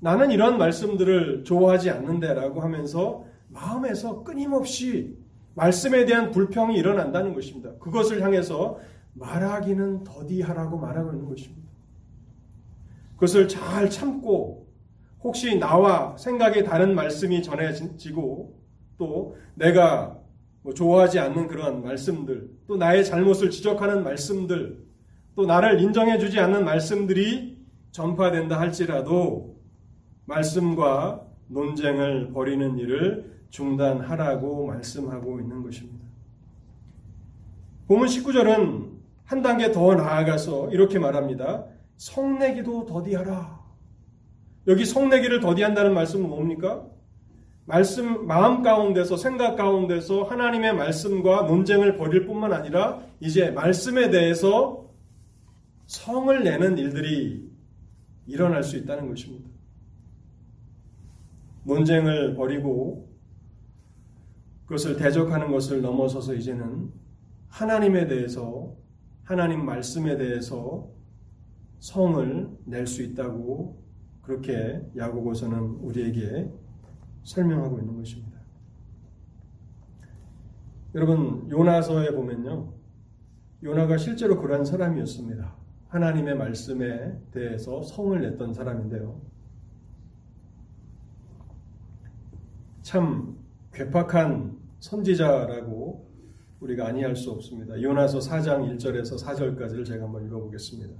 나는 0.00 0.30
이런 0.30 0.58
말씀들을 0.58 1.44
좋아하지 1.44 1.90
않는데 1.90 2.32
라고 2.34 2.60
하면서 2.60 3.24
마음에서 3.48 4.22
끊임없이 4.22 5.18
말씀에 5.58 6.04
대한 6.04 6.30
불평이 6.30 6.76
일어난다는 6.76 7.34
것입니다. 7.34 7.72
그것을 7.78 8.22
향해서 8.22 8.78
말하기는 9.14 10.04
더디하라고 10.04 10.78
말하고 10.78 11.12
있는 11.12 11.28
것입니다. 11.28 11.68
그것을 13.14 13.48
잘 13.48 13.90
참고 13.90 14.68
혹시 15.20 15.58
나와 15.58 16.16
생각이 16.16 16.62
다른 16.62 16.94
말씀이 16.94 17.42
전해지고 17.42 18.56
또 18.96 19.36
내가 19.54 20.16
뭐 20.62 20.72
좋아하지 20.72 21.18
않는 21.18 21.48
그런 21.48 21.82
말씀들 21.82 22.48
또 22.68 22.76
나의 22.76 23.04
잘못을 23.04 23.50
지적하는 23.50 24.04
말씀들 24.04 24.86
또 25.34 25.46
나를 25.46 25.80
인정해 25.80 26.18
주지 26.18 26.38
않는 26.38 26.64
말씀들이 26.64 27.58
전파된다 27.90 28.60
할지라도 28.60 29.56
말씀과 30.26 31.26
논쟁을 31.48 32.32
벌이는 32.32 32.78
일을 32.78 33.37
중단하라고 33.50 34.66
말씀하고 34.66 35.40
있는 35.40 35.62
것입니다. 35.62 36.06
본문 37.86 38.08
19절은 38.08 38.98
한 39.24 39.42
단계 39.42 39.72
더 39.72 39.94
나아가서 39.94 40.70
이렇게 40.70 40.98
말합니다. 40.98 41.66
성내기도 41.96 42.86
더디하라. 42.86 43.58
여기 44.68 44.84
성내기를 44.84 45.40
더디한다는 45.40 45.94
말씀은 45.94 46.28
뭡니까? 46.28 46.86
말씀, 47.64 48.26
마음 48.26 48.62
가운데서, 48.62 49.16
생각 49.16 49.56
가운데서 49.56 50.22
하나님의 50.22 50.74
말씀과 50.74 51.42
논쟁을 51.42 51.96
벌일 51.96 52.26
뿐만 52.26 52.52
아니라 52.52 53.00
이제 53.20 53.50
말씀에 53.50 54.10
대해서 54.10 54.86
성을 55.86 56.44
내는 56.44 56.78
일들이 56.78 57.50
일어날 58.26 58.62
수 58.62 58.76
있다는 58.76 59.08
것입니다. 59.08 59.48
논쟁을 61.64 62.34
벌이고 62.34 63.07
그것을 64.68 64.98
대적하는 64.98 65.50
것을 65.50 65.80
넘어서서 65.80 66.34
이제는 66.34 66.92
하나님에 67.48 68.06
대해서, 68.06 68.76
하나님 69.24 69.64
말씀에 69.64 70.18
대해서 70.18 70.90
성을 71.78 72.50
낼 72.66 72.86
수 72.86 73.02
있다고 73.02 73.82
그렇게 74.20 74.82
야고보서는 74.94 75.58
우리에게 75.58 76.52
설명하고 77.22 77.78
있는 77.78 77.96
것입니다. 77.96 78.38
여러분 80.94 81.48
요나서에 81.50 82.10
보면요. 82.14 82.74
요나가 83.62 83.96
실제로 83.96 84.38
그러한 84.38 84.66
사람이었습니다. 84.66 85.56
하나님의 85.88 86.36
말씀에 86.36 87.18
대해서 87.30 87.82
성을 87.82 88.20
냈던 88.20 88.52
사람인데요. 88.52 89.20
참 92.82 93.38
괴팍한 93.72 94.57
선지자라고 94.80 96.08
우리가 96.60 96.88
아니할 96.88 97.14
수 97.16 97.30
없습니다. 97.30 97.80
요나서 97.80 98.18
4장 98.18 98.76
1절에서 98.76 99.22
4절까지를 99.22 99.84
제가 99.84 100.04
한번 100.04 100.26
읽어보겠습니다. 100.26 100.94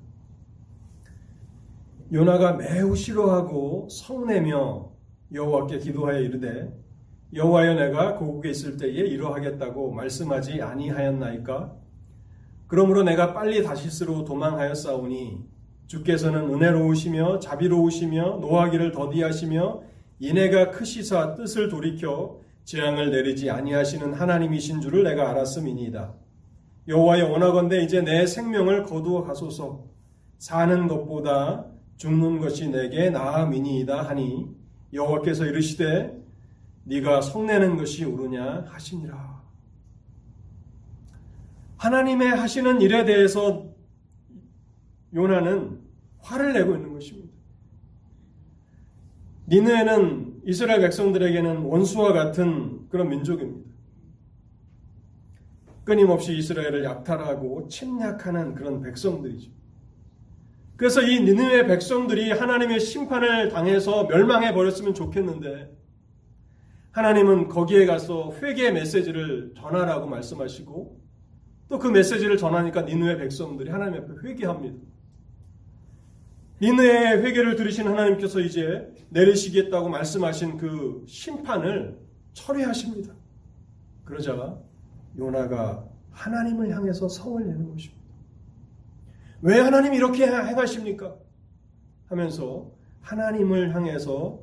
요나가 2.12 2.55
매우 2.55 2.97
싫어하고 2.97 3.89
성내며 3.91 4.91
여호와께 5.33 5.79
기도하여 5.79 6.20
이르되 6.20 6.72
여호와여 7.35 7.74
내가 7.74 8.14
고국에 8.16 8.51
있을 8.51 8.79
때에 8.79 8.91
이러하겠다고 8.91 9.93
말씀하지 9.93 10.62
아니하였나이까 10.62 11.76
그러므로 12.66 13.03
내가 13.03 13.35
빨리 13.35 13.62
다시스로 13.62 14.24
도망하였사오니 14.24 15.45
주께서는 15.87 16.51
은혜로우시며 16.55 17.41
자비로우시며 17.41 18.39
노하기를 18.41 18.93
더디하시며 18.93 19.83
이내가 20.20 20.70
크시사 20.70 21.35
뜻을 21.35 21.68
돌이켜 21.68 22.41
재앙을 22.69 23.11
내리지 23.11 23.49
아니하시는 23.49 24.12
하나님이신 24.12 24.83
줄을 24.83 25.03
내가 25.03 25.31
알았음이니이다. 25.31 26.12
여호와여 26.87 27.31
원하건대 27.31 27.83
이제 27.83 28.03
내 28.03 28.27
생명을 28.27 28.83
거두어 28.83 29.25
가소서 29.25 29.87
사는 30.37 30.87
것보다 30.87 31.64
죽는 31.97 32.41
것이 32.41 32.69
내게 32.69 33.09
나음이니이다 33.09 34.03
하니 34.03 34.55
여호와께서 34.93 35.47
이르시되 35.47 36.14
네가 36.85 37.23
성내는 37.23 37.79
것이 37.79 38.05
옳으냐 38.05 38.66
하시니라. 38.69 39.43
하나님의 41.79 42.29
하시는 42.29 42.83
일에 42.83 43.07
대해서 43.07 43.64
요나는 45.14 45.81
화를 46.19 46.53
내고 46.53 46.75
있는 46.75 46.93
것입니다. 46.93 47.33
니느에는 49.47 50.28
이스라엘 50.49 50.81
백성들에게는 50.81 51.59
원수와 51.59 52.15
같은 52.15 52.89
그런 52.89 53.11
민족입니다. 53.11 53.69
끊임없이 55.85 56.35
이스라엘을 56.39 56.85
약탈하고 56.85 57.69
침략하는 57.69 58.55
그런 58.55 58.81
백성들이죠. 58.81 59.51
그래서 60.77 61.03
이 61.03 61.21
니느웨 61.21 61.67
백성들이 61.67 62.31
하나님의 62.31 62.81
심판을 62.81 63.51
당해서 63.51 64.07
멸망해 64.07 64.55
버렸으면 64.55 64.95
좋겠는데 64.95 65.71
하나님은 66.93 67.49
거기에 67.49 67.85
가서 67.85 68.33
회개의 68.41 68.73
메시지를 68.73 69.53
전하라고 69.55 70.07
말씀하시고 70.07 70.99
또 71.69 71.79
그 71.79 71.89
메시지를 71.89 72.39
전하니까 72.39 72.83
니느웨 72.83 73.19
백성들이 73.19 73.69
하나님 73.69 74.01
앞에 74.03 74.27
회개합니다. 74.27 74.79
니느의 76.61 77.23
회개를 77.23 77.55
들으신 77.57 77.87
하나님께서 77.87 78.41
이제 78.41 78.93
내리시겠다고 79.11 79.89
말씀하신 79.89 80.57
그 80.57 81.05
심판을 81.07 81.99
철회하십니다. 82.33 83.15
그러자 84.05 84.59
요나가 85.17 85.89
하나님을 86.11 86.75
향해서 86.75 87.09
성을 87.09 87.47
내는 87.47 87.71
것입니다. 87.71 87.99
왜 89.43 89.61
하나님 89.61 89.95
이렇게 89.95 90.27
행하십니까? 90.27 91.15
하면서 92.07 92.73
하나님을 93.03 93.75
향해서 93.75 94.41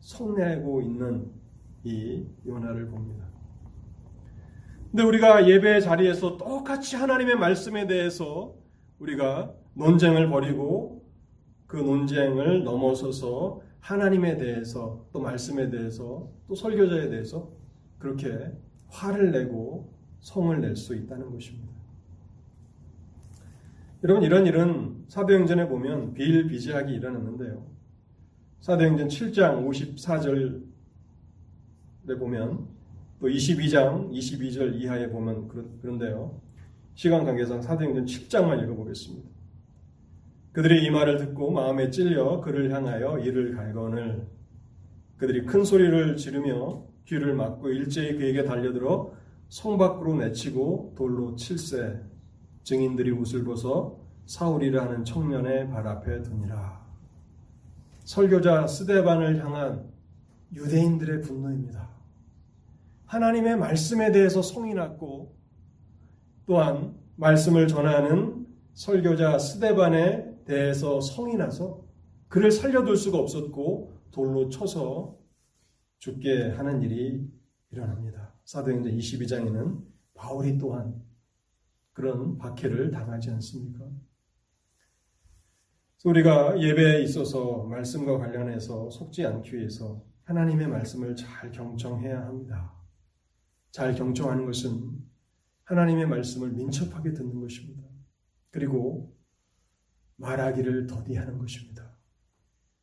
성내고 0.00 0.82
있는 0.82 1.30
이 1.84 2.26
요나를 2.44 2.88
봅니다. 2.88 3.24
근데 4.90 5.04
우리가 5.04 5.48
예배 5.48 5.80
자리에서 5.80 6.36
똑같이 6.36 6.96
하나님의 6.96 7.36
말씀에 7.36 7.86
대해서 7.86 8.54
우리가 8.98 9.54
논쟁을 9.74 10.28
벌이고 10.28 11.01
그 11.72 11.78
논쟁을 11.78 12.64
넘어서서 12.64 13.62
하나님에 13.80 14.36
대해서 14.36 15.06
또 15.10 15.20
말씀에 15.20 15.70
대해서 15.70 16.30
또 16.46 16.54
설교자에 16.54 17.08
대해서 17.08 17.50
그렇게 17.98 18.52
화를 18.88 19.30
내고 19.30 19.90
성을 20.20 20.60
낼 20.60 20.76
수 20.76 20.94
있다는 20.94 21.32
것입니다. 21.32 21.72
여러분 24.04 24.22
이런 24.22 24.44
일은 24.44 25.02
사도행전에 25.08 25.66
보면 25.66 26.12
비일비재하게 26.12 26.92
일어났는데요. 26.92 27.66
사도행전 28.60 29.08
7장 29.08 29.66
54절 29.66 30.62
에 32.10 32.14
보면 32.16 32.68
또 33.18 33.28
22장 33.28 34.10
22절 34.10 34.74
이하에 34.74 35.08
보면 35.08 35.48
그런데요. 35.80 36.38
시간 36.96 37.24
관계상 37.24 37.62
사도행전 37.62 38.04
7장만 38.04 38.62
읽어보겠습니다. 38.62 39.31
그들이 40.52 40.84
이 40.84 40.90
말을 40.90 41.16
듣고 41.16 41.50
마음에 41.50 41.90
찔려 41.90 42.40
그를 42.40 42.70
향하여 42.70 43.18
이를 43.18 43.56
갈건을 43.56 44.26
그들이 45.16 45.46
큰 45.46 45.64
소리를 45.64 46.16
지르며 46.16 46.84
귀를 47.06 47.34
막고 47.34 47.70
일제히 47.70 48.16
그에게 48.16 48.44
달려들어 48.44 49.12
성 49.48 49.78
밖으로 49.78 50.16
내치고 50.16 50.94
돌로 50.96 51.36
칠세 51.36 52.00
증인들이 52.64 53.10
옷을 53.10 53.44
벗어 53.44 53.98
사울이라 54.26 54.84
하는 54.84 55.04
청년의 55.04 55.68
발 55.68 55.86
앞에 55.86 56.22
두니라. 56.22 56.82
설교자 58.04 58.66
스데반을 58.66 59.44
향한 59.44 59.90
유대인들의 60.54 61.22
분노입니다. 61.22 61.88
하나님의 63.06 63.56
말씀에 63.56 64.12
대해서 64.12 64.42
성이 64.42 64.74
났고 64.74 65.34
또한 66.46 66.94
말씀을 67.16 67.68
전하는 67.68 68.46
설교자 68.74 69.38
스데반에 69.38 70.31
대해서 70.44 71.00
성이 71.00 71.36
나서 71.36 71.84
그를 72.28 72.50
살려둘 72.50 72.96
수가 72.96 73.18
없었고 73.18 73.92
돌로 74.10 74.48
쳐서 74.48 75.18
죽게 75.98 76.50
하는 76.50 76.82
일이 76.82 77.30
일어납니다. 77.70 78.34
사도행전 78.44 78.96
22장에는 78.96 79.84
바울이 80.14 80.58
또한 80.58 81.02
그런 81.92 82.38
박해를 82.38 82.90
당하지 82.90 83.30
않습니까? 83.30 83.88
우리가 86.04 86.60
예배에 86.60 87.02
있어서 87.02 87.64
말씀과 87.64 88.18
관련해서 88.18 88.90
속지 88.90 89.24
않기 89.24 89.56
위해서 89.56 90.04
하나님의 90.24 90.66
말씀을 90.68 91.14
잘 91.14 91.52
경청해야 91.52 92.26
합니다. 92.26 92.74
잘 93.70 93.94
경청하는 93.94 94.46
것은 94.46 94.98
하나님의 95.64 96.06
말씀을 96.06 96.50
민첩하게 96.50 97.12
듣는 97.12 97.40
것입니다. 97.40 97.82
그리고 98.50 99.14
말하기를 100.22 100.86
더디하는 100.86 101.38
것입니다. 101.38 101.98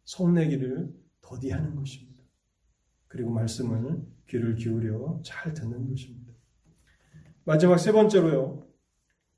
성내기를 0.04 0.94
더디하는 1.22 1.76
것입니다. 1.76 2.24
그리고 3.08 3.32
말씀을 3.32 4.06
귀를 4.28 4.56
기울여 4.56 5.22
잘 5.24 5.54
듣는 5.54 5.90
것입니다. 5.90 6.34
마지막 7.46 7.78
세 7.78 7.92
번째로요. 7.92 8.68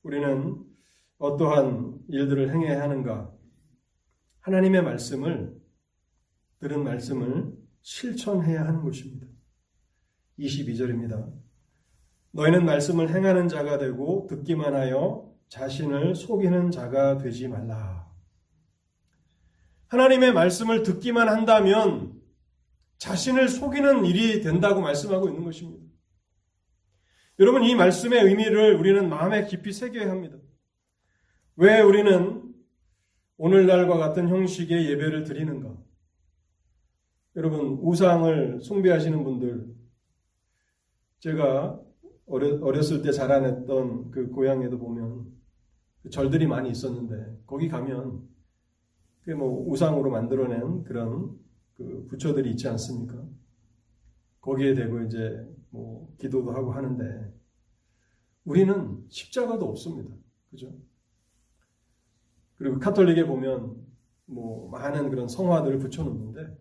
우리는 0.04 0.66
어떠한 1.20 2.00
일들을 2.10 2.52
행해야 2.52 2.82
하는가? 2.82 3.32
하나님의 4.40 4.82
말씀을 4.82 5.62
들은 6.60 6.84
말씀을 6.84 7.56
실천해야 7.82 8.66
하는 8.66 8.82
것입니다. 8.82 9.28
22절입니다. 10.40 11.32
너희는 12.32 12.66
말씀을 12.66 13.14
행하는 13.14 13.48
자가 13.48 13.78
되고 13.78 14.26
듣기만 14.28 14.74
하여 14.74 15.31
자신을 15.52 16.16
속이는 16.16 16.72
자가 16.72 17.18
되지 17.18 17.50
말라. 17.50 18.10
하나님의 19.88 20.32
말씀을 20.32 20.82
듣기만 20.82 21.28
한다면 21.28 22.14
자신을 22.98 23.50
속이는 23.50 24.06
일이 24.06 24.42
된다고 24.42 24.80
말씀하고 24.80 25.28
있는 25.28 25.44
것입니다. 25.44 25.86
여러분, 27.40 27.64
이 27.64 27.76
말씀의 27.76 28.24
의미를 28.24 28.76
우리는 28.76 29.10
마음에 29.10 29.46
깊이 29.46 29.74
새겨야 29.74 30.10
합니다. 30.10 30.38
왜 31.58 31.82
우리는 31.82 32.54
오늘날과 33.36 33.98
같은 33.98 34.30
형식의 34.30 34.90
예배를 34.90 35.26
드리는가? 35.26 35.76
여러분, 37.36 37.78
우상을 37.82 38.62
숭배하시는 38.62 39.22
분들, 39.22 39.68
제가 41.20 41.78
어렸을 42.26 43.02
때 43.02 43.12
자라냈던 43.12 44.12
그 44.12 44.30
고향에도 44.30 44.80
보면 44.80 45.41
그 46.04 46.10
절들이 46.10 46.48
많이 46.48 46.70
있었는데, 46.72 47.42
거기 47.46 47.68
가면, 47.70 48.30
그 49.24 49.32
뭐 49.32 49.70
우상으로 49.70 50.10
만들어낸 50.10 50.84
그런 50.84 51.40
그 51.76 52.08
부처들이 52.10 52.52
있지 52.52 52.68
않습니까? 52.70 53.24
거기에 54.42 54.74
대고 54.74 55.02
이제 55.04 55.48
뭐 55.70 56.14
기도도 56.20 56.52
하고 56.54 56.72
하는데, 56.74 57.32
우리는 58.46 59.06
십자가도 59.10 59.68
없습니다. 59.70 60.16
그죠? 60.50 60.74
그리고 62.56 62.80
카톨릭에 62.80 63.26
보면 63.26 63.76
뭐 64.26 64.70
많은 64.70 65.10
그런 65.10 65.28
성화들을 65.28 65.80
붙여놓는데 65.80 66.58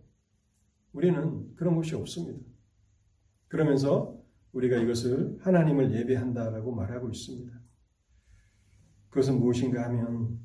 우리는 0.93 1.55
그런 1.57 1.77
것이 1.77 1.95
없습니다. 1.95 2.41
그러면서 3.49 4.19
우리가 4.53 4.77
이것을 4.79 5.39
하나님을 5.41 5.93
예배한다라고 5.95 6.73
말하고 6.75 7.11
있습니다. 7.11 7.60
그것은 9.11 9.39
무엇인가 9.39 9.85
하면 9.85 10.39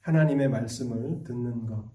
하나님의 0.00 0.48
말씀을 0.48 1.24
듣는 1.24 1.66
것, 1.66 1.90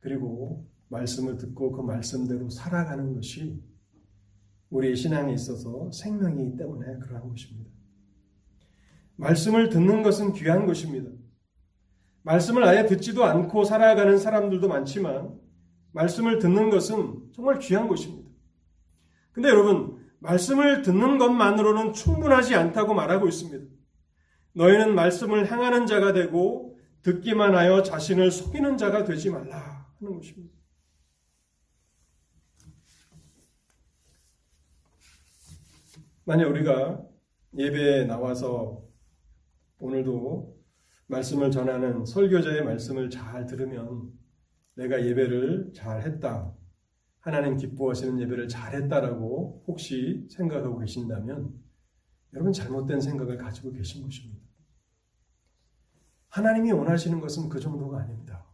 그리고 0.00 0.66
말씀을 0.88 1.36
듣고 1.36 1.72
그 1.72 1.82
말씀대로 1.82 2.50
살아가는 2.50 3.14
것이 3.14 3.62
우리의 4.70 4.96
신앙에 4.96 5.32
있어서 5.32 5.90
생명이기 5.92 6.56
때문에 6.56 6.98
그러한 6.98 7.28
것입니다. 7.28 7.70
말씀을 9.16 9.68
듣는 9.68 10.02
것은 10.02 10.32
귀한 10.32 10.66
것입니다. 10.66 11.10
말씀을 12.22 12.64
아예 12.64 12.86
듣지도 12.86 13.24
않고 13.24 13.64
살아가는 13.64 14.18
사람들도 14.18 14.66
많지만 14.66 15.38
말씀을 15.92 16.38
듣는 16.38 16.70
것은 16.70 17.32
정말 17.34 17.58
귀한 17.58 17.86
것입니다. 17.86 18.28
근데 19.32 19.48
여러분, 19.48 20.04
말씀을 20.20 20.82
듣는 20.82 21.18
것만으로는 21.18 21.92
충분하지 21.92 22.54
않다고 22.54 22.94
말하고 22.94 23.28
있습니다. 23.28 23.73
너희는 24.54 24.94
말씀을 24.94 25.50
행하는 25.50 25.86
자가 25.86 26.12
되고 26.12 26.78
듣기만 27.02 27.54
하여 27.54 27.82
자신을 27.82 28.30
속이는 28.30 28.76
자가 28.76 29.04
되지 29.04 29.30
말라 29.30 29.86
하는 29.98 30.16
것입니다. 30.16 30.54
만약 36.24 36.48
우리가 36.48 37.04
예배에 37.56 38.06
나와서 38.06 38.82
오늘도 39.78 40.56
말씀을 41.06 41.50
전하는 41.50 42.06
설교자의 42.06 42.64
말씀을 42.64 43.10
잘 43.10 43.46
들으면 43.46 44.10
내가 44.76 45.04
예배를 45.04 45.72
잘 45.74 46.02
했다. 46.02 46.54
하나님 47.20 47.56
기뻐하시는 47.56 48.20
예배를 48.20 48.48
잘 48.48 48.74
했다라고 48.74 49.64
혹시 49.66 50.26
생각하고 50.30 50.78
계신다면 50.78 51.52
여러분 52.32 52.52
잘못된 52.52 53.00
생각을 53.00 53.36
가지고 53.36 53.72
계신 53.72 54.02
것입니다. 54.02 54.43
하나님이 56.34 56.72
원하시는 56.72 57.20
것은 57.20 57.48
그 57.48 57.60
정도가 57.60 58.00
아닙니다. 58.00 58.44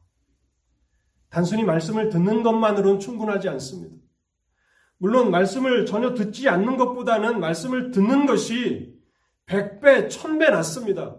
단순히 1.31 1.65
말씀을 1.65 2.11
듣는 2.11 2.43
것만으로는 2.43 3.01
충분하지 3.01 3.49
않습니다. 3.49 3.97
물론 4.99 5.31
말씀을 5.31 5.87
전혀 5.87 6.13
듣지 6.13 6.47
않는 6.51 6.77
것보다는 6.77 7.41
말씀을 7.41 7.91
듣는 7.91 8.27
것이 8.27 9.01
100배, 9.47 10.11
1000배 10.11 10.51
낫습니다. 10.51 11.19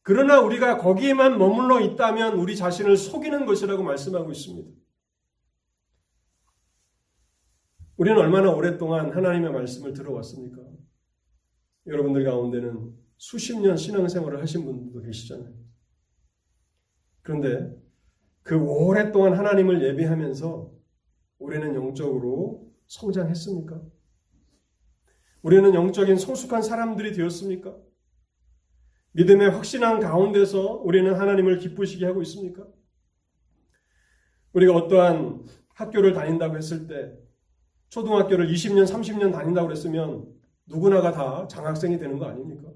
그러나 0.00 0.40
우리가 0.40 0.78
거기에만 0.78 1.36
머물러 1.36 1.80
있다면 1.80 2.38
우리 2.38 2.56
자신을 2.56 2.96
속이는 2.96 3.44
것이라고 3.44 3.82
말씀하고 3.82 4.32
있습니다. 4.32 4.70
우리는 7.98 8.18
얼마나 8.18 8.50
오랫동안 8.50 9.12
하나님의 9.14 9.52
말씀을 9.52 9.92
들어왔습니까? 9.92 10.62
여러분들 11.86 12.24
가운데는 12.24 12.94
수십 13.18 13.60
년 13.60 13.76
신앙생활을 13.76 14.40
하신 14.40 14.64
분들도 14.64 15.02
계시잖아요. 15.02 15.57
그런데 17.22 17.74
그 18.42 18.56
오랫동안 18.56 19.34
하나님을 19.34 19.82
예배하면서 19.82 20.72
우리는 21.38 21.74
영적으로 21.74 22.72
성장했습니까? 22.86 23.80
우리는 25.42 25.74
영적인 25.74 26.16
성숙한 26.16 26.62
사람들이 26.62 27.12
되었습니까? 27.12 27.76
믿음의 29.12 29.50
확신한 29.50 30.00
가운데서 30.00 30.82
우리는 30.84 31.14
하나님을 31.14 31.58
기쁘시게 31.58 32.06
하고 32.06 32.22
있습니까? 32.22 32.66
우리가 34.52 34.74
어떠한 34.74 35.44
학교를 35.74 36.12
다닌다고 36.12 36.56
했을 36.56 36.86
때 36.86 37.16
초등학교를 37.88 38.48
20년, 38.48 38.84
30년 38.84 39.32
다닌다고 39.32 39.70
했으면 39.70 40.26
누구나가 40.66 41.12
다 41.12 41.46
장학생이 41.48 41.98
되는 41.98 42.18
거 42.18 42.26
아닙니까? 42.26 42.67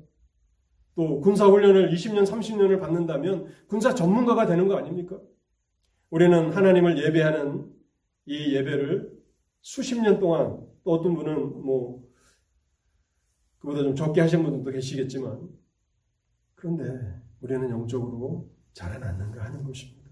또 0.94 1.20
군사훈련을 1.20 1.90
20년, 1.90 2.26
30년을 2.26 2.80
받는다면 2.80 3.46
군사 3.66 3.94
전문가가 3.94 4.46
되는 4.46 4.68
거 4.68 4.76
아닙니까? 4.76 5.18
우리는 6.10 6.50
하나님을 6.50 7.02
예배하는 7.02 7.72
이 8.26 8.54
예배를 8.54 9.10
수십 9.62 10.00
년 10.00 10.18
동안 10.18 10.66
또 10.84 10.92
어떤 10.92 11.14
분은 11.14 11.62
뭐 11.64 12.02
그보다 13.58 13.82
좀 13.82 13.94
적게 13.94 14.20
하신 14.20 14.42
분들도 14.42 14.70
계시겠지만 14.70 15.48
그런데 16.54 17.22
우리는 17.40 17.70
영적으로 17.70 18.50
자라났는가 18.72 19.44
하는 19.44 19.64
것입니다. 19.64 20.02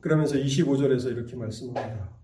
그러면서 0.00 0.36
25절에서 0.36 1.10
이렇게 1.12 1.36
말씀합니다. 1.36 2.14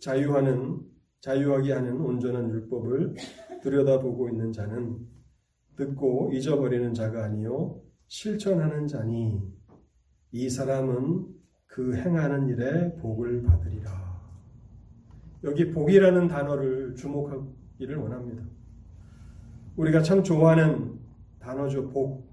자유하는 0.00 0.80
자유하게 1.20 1.72
하는 1.72 2.00
온전한 2.00 2.50
율법을 2.50 3.14
들여다보고 3.62 4.28
있는 4.30 4.52
자는 4.52 4.98
듣고 5.78 6.32
잊어버리는 6.32 6.92
자가 6.92 7.24
아니요 7.24 7.80
실천하는 8.08 8.88
자니 8.88 9.40
이 10.32 10.50
사람은 10.50 11.26
그 11.66 11.94
행하는 11.94 12.48
일에 12.48 12.96
복을 12.96 13.42
받으리라. 13.42 14.18
여기 15.44 15.70
복이라는 15.70 16.26
단어를 16.26 16.94
주목하기를 16.96 17.96
원합니다. 17.96 18.42
우리가 19.76 20.02
참 20.02 20.24
좋아하는 20.24 20.98
단어죠, 21.38 21.90
복. 21.90 22.28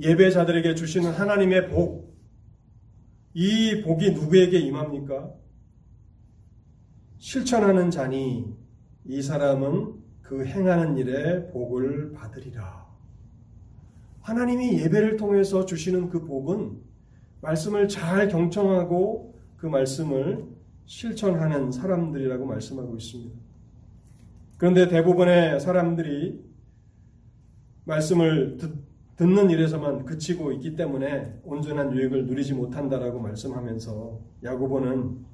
예배자들에게 0.00 0.74
주시는 0.74 1.12
하나님의 1.12 1.70
복. 1.70 2.14
이 3.32 3.82
복이 3.82 4.12
누구에게 4.12 4.58
임합니까? 4.58 5.32
실천하는 7.16 7.90
자니 7.90 8.54
이 9.04 9.22
사람은 9.22 9.95
그 10.28 10.44
행하는 10.44 10.96
일에 10.96 11.46
복을 11.50 12.12
받으리라. 12.12 12.84
하나님이 14.22 14.80
예배를 14.80 15.16
통해서 15.16 15.64
주시는 15.64 16.08
그 16.08 16.24
복은 16.24 16.78
말씀을 17.40 17.86
잘 17.86 18.28
경청하고 18.28 19.38
그 19.56 19.66
말씀을 19.66 20.44
실천하는 20.86 21.70
사람들이라고 21.70 22.44
말씀하고 22.44 22.96
있습니다. 22.96 23.36
그런데 24.58 24.88
대부분의 24.88 25.60
사람들이 25.60 26.44
말씀을 27.84 28.56
듣, 28.56 28.74
듣는 29.14 29.50
일에서만 29.50 30.04
그치고 30.06 30.50
있기 30.52 30.74
때문에 30.74 31.40
온전한 31.44 31.92
유익을 31.92 32.26
누리지 32.26 32.54
못한다라고 32.54 33.20
말씀하면서 33.20 34.20
야고보는 34.42 35.24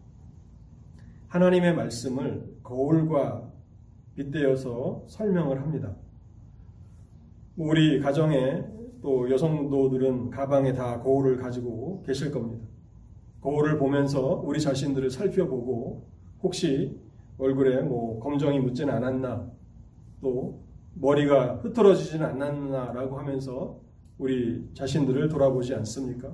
하나님의 1.29 1.75
말씀을 1.75 2.59
거울과 2.63 3.52
빗대어서 4.15 5.05
설명을 5.07 5.61
합니다. 5.61 5.95
우리 7.57 8.01
가정에 8.01 8.65
또 9.03 9.31
여성도들은 9.31 10.31
가방에 10.31 10.73
다 10.73 11.01
거울을 11.01 11.37
가지고 11.37 12.03
계실 12.07 12.31
겁니다. 12.31 12.67
거울을 13.41 13.79
보면서 13.79 14.43
우리 14.45 14.61
자신들을 14.61 15.11
살펴보고 15.11 16.07
혹시 16.43 16.97
얼굴에 17.39 17.83
뭐 17.83 18.21
검정이 18.21 18.61
묻지는 18.61 18.95
않았나 18.95 19.51
또 20.21 20.63
머리가 20.95 21.57
흐트러지지는 21.57 22.25
않았나라고 22.25 23.19
하면서 23.19 23.81
우리 24.19 24.69
자신들을 24.75 25.29
돌아보지 25.29 25.75
않습니까? 25.75 26.33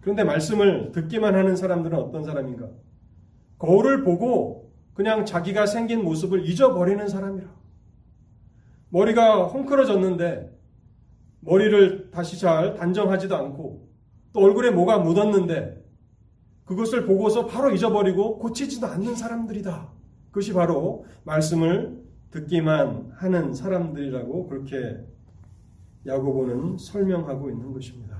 그런데 0.00 0.24
말씀을 0.24 0.92
듣기만 0.92 1.34
하는 1.34 1.56
사람들은 1.56 1.98
어떤 1.98 2.24
사람인가? 2.24 2.70
거울을 3.58 4.04
보고 4.04 4.63
그냥 4.94 5.26
자기가 5.26 5.66
생긴 5.66 6.04
모습을 6.04 6.48
잊어버리는 6.48 7.06
사람이라. 7.06 7.48
머리가 8.88 9.48
헝클어졌는데 9.48 10.56
머리를 11.40 12.10
다시 12.10 12.38
잘 12.38 12.74
단정하지도 12.74 13.36
않고 13.36 13.88
또 14.32 14.40
얼굴에 14.40 14.70
뭐가 14.70 14.98
묻었는데 14.98 15.84
그것을 16.64 17.04
보고서 17.04 17.46
바로 17.46 17.72
잊어버리고 17.72 18.38
고치지도 18.38 18.86
않는 18.86 19.16
사람들이다. 19.16 19.92
그것이 20.28 20.52
바로 20.52 21.04
말씀을 21.24 22.02
듣기만 22.30 23.12
하는 23.16 23.52
사람들이라고 23.52 24.46
그렇게 24.48 24.98
야고보는 26.06 26.78
설명하고 26.78 27.50
있는 27.50 27.72
것입니다. 27.72 28.14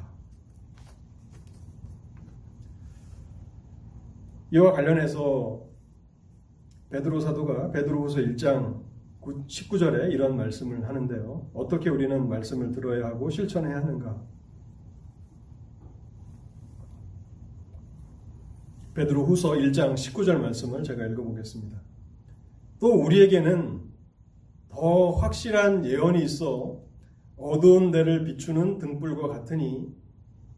이와 4.53 4.72
관련해서 4.72 5.74
베드로 6.95 7.18
사도가 7.18 7.72
베드로후서 7.72 8.18
1장 8.20 8.80
19절에 9.20 10.12
이런 10.12 10.36
말씀을 10.36 10.86
하는데요. 10.86 11.51
어떻게 11.53 11.90
우리는 11.90 12.28
말씀을 12.28 12.70
들어야 12.70 13.07
하고 13.07 13.28
실천해야 13.30 13.78
하는가? 13.78 14.22
베드로 18.95 19.24
후서 19.24 19.55
1장 19.55 19.95
19절 19.95 20.38
말씀을 20.38 20.84
제가 20.84 21.05
읽어보겠습니다. 21.07 21.82
또 22.78 22.92
우리에게는 22.92 23.80
더 24.68 25.11
확실한 25.11 25.84
예언이 25.84 26.22
있어 26.22 26.80
어두운 27.36 27.90
데를 27.90 28.22
비추는 28.22 28.78
등불과 28.78 29.26
같으니 29.26 29.92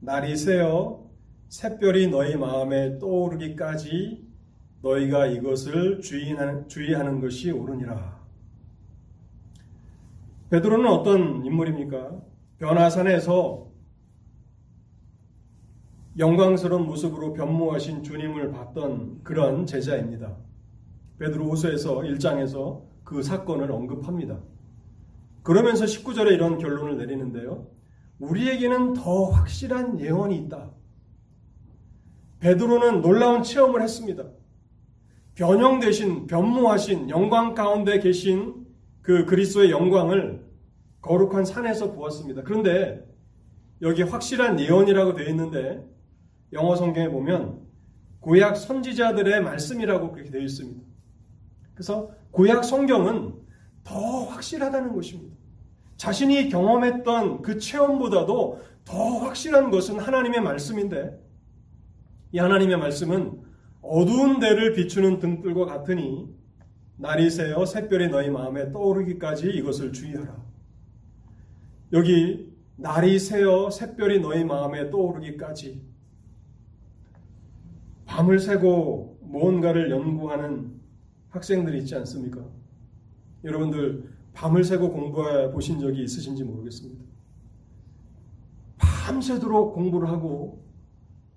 날이 0.00 0.36
새어 0.36 1.08
샛별이 1.48 2.08
너희 2.08 2.36
마음에 2.36 2.98
떠오르기까지 2.98 4.25
너희가 4.82 5.26
이것을 5.26 6.00
주의하는, 6.00 6.68
주의하는 6.68 7.20
것이 7.20 7.50
옳으니라. 7.50 8.16
베드로는 10.50 10.86
어떤 10.86 11.44
인물입니까? 11.44 12.20
변화산에서 12.58 13.66
영광스러운 16.18 16.86
모습으로 16.86 17.32
변모하신 17.34 18.02
주님을 18.02 18.52
봤던 18.52 19.22
그런 19.22 19.66
제자입니다. 19.66 20.36
베드로후서에서 21.18 21.98
1장에서 22.00 22.84
그 23.04 23.22
사건을 23.22 23.70
언급합니다. 23.70 24.38
그러면서 25.42 25.84
19절에 25.84 26.32
이런 26.32 26.58
결론을 26.58 26.96
내리는데요. 26.96 27.68
우리에게는 28.18 28.94
더 28.94 29.24
확실한 29.26 30.00
예언이 30.00 30.38
있다. 30.38 30.70
베드로는 32.40 33.02
놀라운 33.02 33.42
체험을 33.42 33.82
했습니다. 33.82 34.24
변형 35.36 35.80
대신 35.80 36.26
변모하신 36.26 37.10
영광 37.10 37.54
가운데 37.54 38.00
계신 38.00 38.66
그 39.02 39.26
그리스도의 39.26 39.70
영광을 39.70 40.44
거룩한 41.02 41.44
산에서 41.44 41.92
보았습니다. 41.92 42.42
그런데 42.42 43.06
여기 43.82 44.02
확실한 44.02 44.58
예언이라고 44.58 45.14
되어 45.14 45.28
있는데 45.28 45.86
영어 46.54 46.74
성경에 46.74 47.10
보면 47.10 47.60
고약 48.20 48.56
선지자들의 48.56 49.42
말씀이라고 49.42 50.12
그렇게 50.12 50.30
되어 50.30 50.40
있습니다. 50.40 50.80
그래서 51.74 52.10
고약 52.30 52.64
성경은 52.64 53.34
더 53.84 54.24
확실하다는 54.24 54.94
것입니다. 54.94 55.36
자신이 55.98 56.48
경험했던 56.48 57.42
그 57.42 57.58
체험보다도 57.58 58.60
더 58.86 59.18
확실한 59.18 59.70
것은 59.70 59.98
하나님의 59.98 60.40
말씀인데 60.40 61.20
이 62.32 62.38
하나님의 62.38 62.78
말씀은 62.78 63.45
어두운 63.88 64.40
데를 64.40 64.72
비추는 64.72 65.20
등불과 65.20 65.66
같으니 65.66 66.34
날이 66.96 67.30
새어 67.30 67.64
샛별이 67.64 68.08
너희 68.08 68.30
마음에 68.30 68.72
떠오르기까지 68.72 69.50
이것을 69.50 69.92
주의하라. 69.92 70.44
여기 71.92 72.52
날이 72.76 73.18
새어 73.18 73.70
샛별이 73.70 74.20
너희 74.20 74.44
마음에 74.44 74.90
떠오르기까지 74.90 75.82
밤을 78.06 78.38
새고 78.38 79.18
무언가를 79.22 79.90
연구하는 79.90 80.80
학생들이 81.28 81.78
있지 81.80 81.94
않습니까? 81.96 82.44
여러분들 83.44 84.10
밤을 84.32 84.64
새고 84.64 84.90
공부해 84.90 85.50
보신 85.50 85.78
적이 85.80 86.04
있으신지 86.04 86.44
모르겠습니다. 86.44 87.04
밤새도록 88.78 89.74
공부를 89.74 90.08
하고 90.08 90.64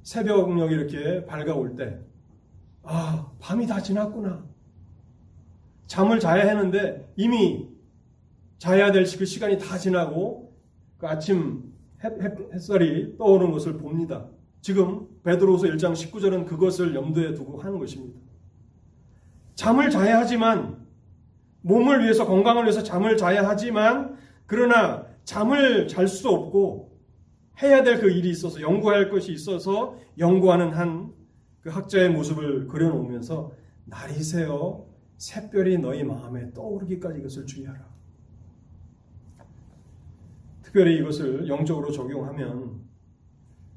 새벽녘 0.04 0.72
이렇게 0.72 1.26
밝아올 1.26 1.76
때, 1.76 2.00
아, 2.92 3.32
밤이 3.40 3.68
다 3.68 3.80
지났구나. 3.80 4.44
잠을 5.86 6.20
자야 6.20 6.50
하는데 6.50 7.08
이미 7.16 7.70
자야 8.58 8.92
될 8.92 9.04
그 9.04 9.26
시간이 9.26 9.60
다 9.60 9.78
지나고 9.78 10.56
그 10.98 11.08
아침 11.08 11.72
햇살이 12.54 13.16
떠오르는 13.18 13.52
것을 13.52 13.78
봅니다. 13.78 14.26
지금 14.62 15.08
베드로서 15.24 15.68
1장 15.68 15.94
19절은 15.94 16.46
그것을 16.48 16.96
염두에 16.96 17.34
두고 17.36 17.60
하는 17.62 17.78
것입니다. 17.78 18.20
잠을 19.56 19.90
자야 19.92 20.18
하지만 20.20 20.86
몸을 21.62 22.04
위해서 22.04 22.26
건강을 22.26 22.64
위해서 22.64 22.82
잠을 22.82 23.18
자야 23.18 23.48
하지만 23.48 24.18
그러나 24.48 25.06
잠을 25.26 25.88
잘 25.88 26.08
수 26.08 26.30
없고 26.30 26.98
해야 27.62 27.84
될 27.84 28.00
그 28.00 28.10
일이 28.10 28.30
있어서 28.32 28.62
연구할 28.62 29.10
것이 29.12 29.32
있어서 29.34 29.98
연구하는 30.18 30.72
한 30.72 31.12
그 31.70 31.76
학자의 31.76 32.10
모습을 32.10 32.68
그려놓으면서 32.68 33.52
날이 33.86 34.24
새어 34.24 34.88
새별이 35.18 35.78
너희 35.78 36.04
마음에 36.04 36.52
떠오르기까지 36.52 37.20
이것을 37.20 37.46
주의하라. 37.46 37.88
특별히 40.64 40.98
이것을 40.98 41.48
영적으로 41.48 41.92
적용하면 41.92 42.82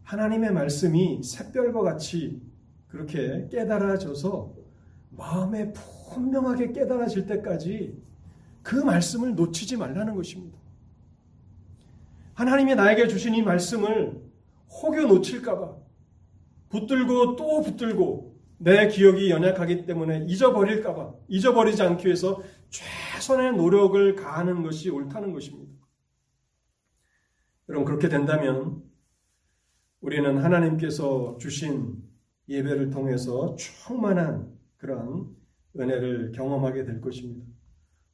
하나님의 0.05 0.53
말씀이 0.53 1.23
새별과 1.23 1.83
같이 1.83 2.41
그렇게 2.89 3.49
깨달아져서 3.51 4.55
마음에 5.11 5.75
분명하게 6.15 6.73
깨달아질 6.73 7.27
때까지 7.27 8.03
그 8.63 8.77
말씀을 8.77 9.35
놓치지 9.35 9.77
말라는 9.77 10.15
것입니다. 10.15 10.59
하나님이 12.33 12.75
나에게 12.75 13.07
주신 13.07 13.35
이 13.35 13.43
말씀을 13.43 14.19
혹여 14.83 15.03
놓칠까봐 15.07 15.82
붙들고 16.73 17.37
또 17.37 17.61
붙들고 17.61 18.33
내 18.59 18.89
기억이 18.89 19.31
연약하기 19.31 19.85
때문에 19.87 20.25
잊어버릴까봐 20.27 21.15
잊어버리지 21.29 21.83
않기 21.83 22.07
위해서 22.07 22.43
최선의 22.71 23.53
노력을 23.57 24.15
가하는 24.17 24.63
것이 24.63 24.89
옳다는 24.89 25.33
것입니다. 25.33 25.73
여러분 27.69 27.85
그렇게 27.85 28.09
된다면 28.09 28.83
우리는 30.01 30.39
하나님께서 30.39 31.37
주신 31.39 32.03
예배를 32.49 32.91
통해서 32.91 33.55
충만한 33.57 34.59
그러한 34.79 35.27
은혜를 35.79 36.33
경험하게 36.33 36.85
될 36.85 37.01
것입니다. 37.01 37.47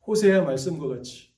호세아 0.06 0.42
말씀과 0.42 0.88
같이 0.88 1.32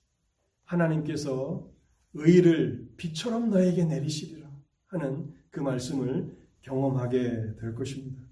하나님께서 0.64 1.68
의를 2.14 2.88
비처럼 2.96 3.50
너에게 3.50 3.84
내리시리라 3.84 4.48
하는 4.86 5.34
그 5.50 5.60
말씀을 5.60 6.39
경험하게 6.62 7.56
될 7.56 7.74
것입니다. 7.74 8.22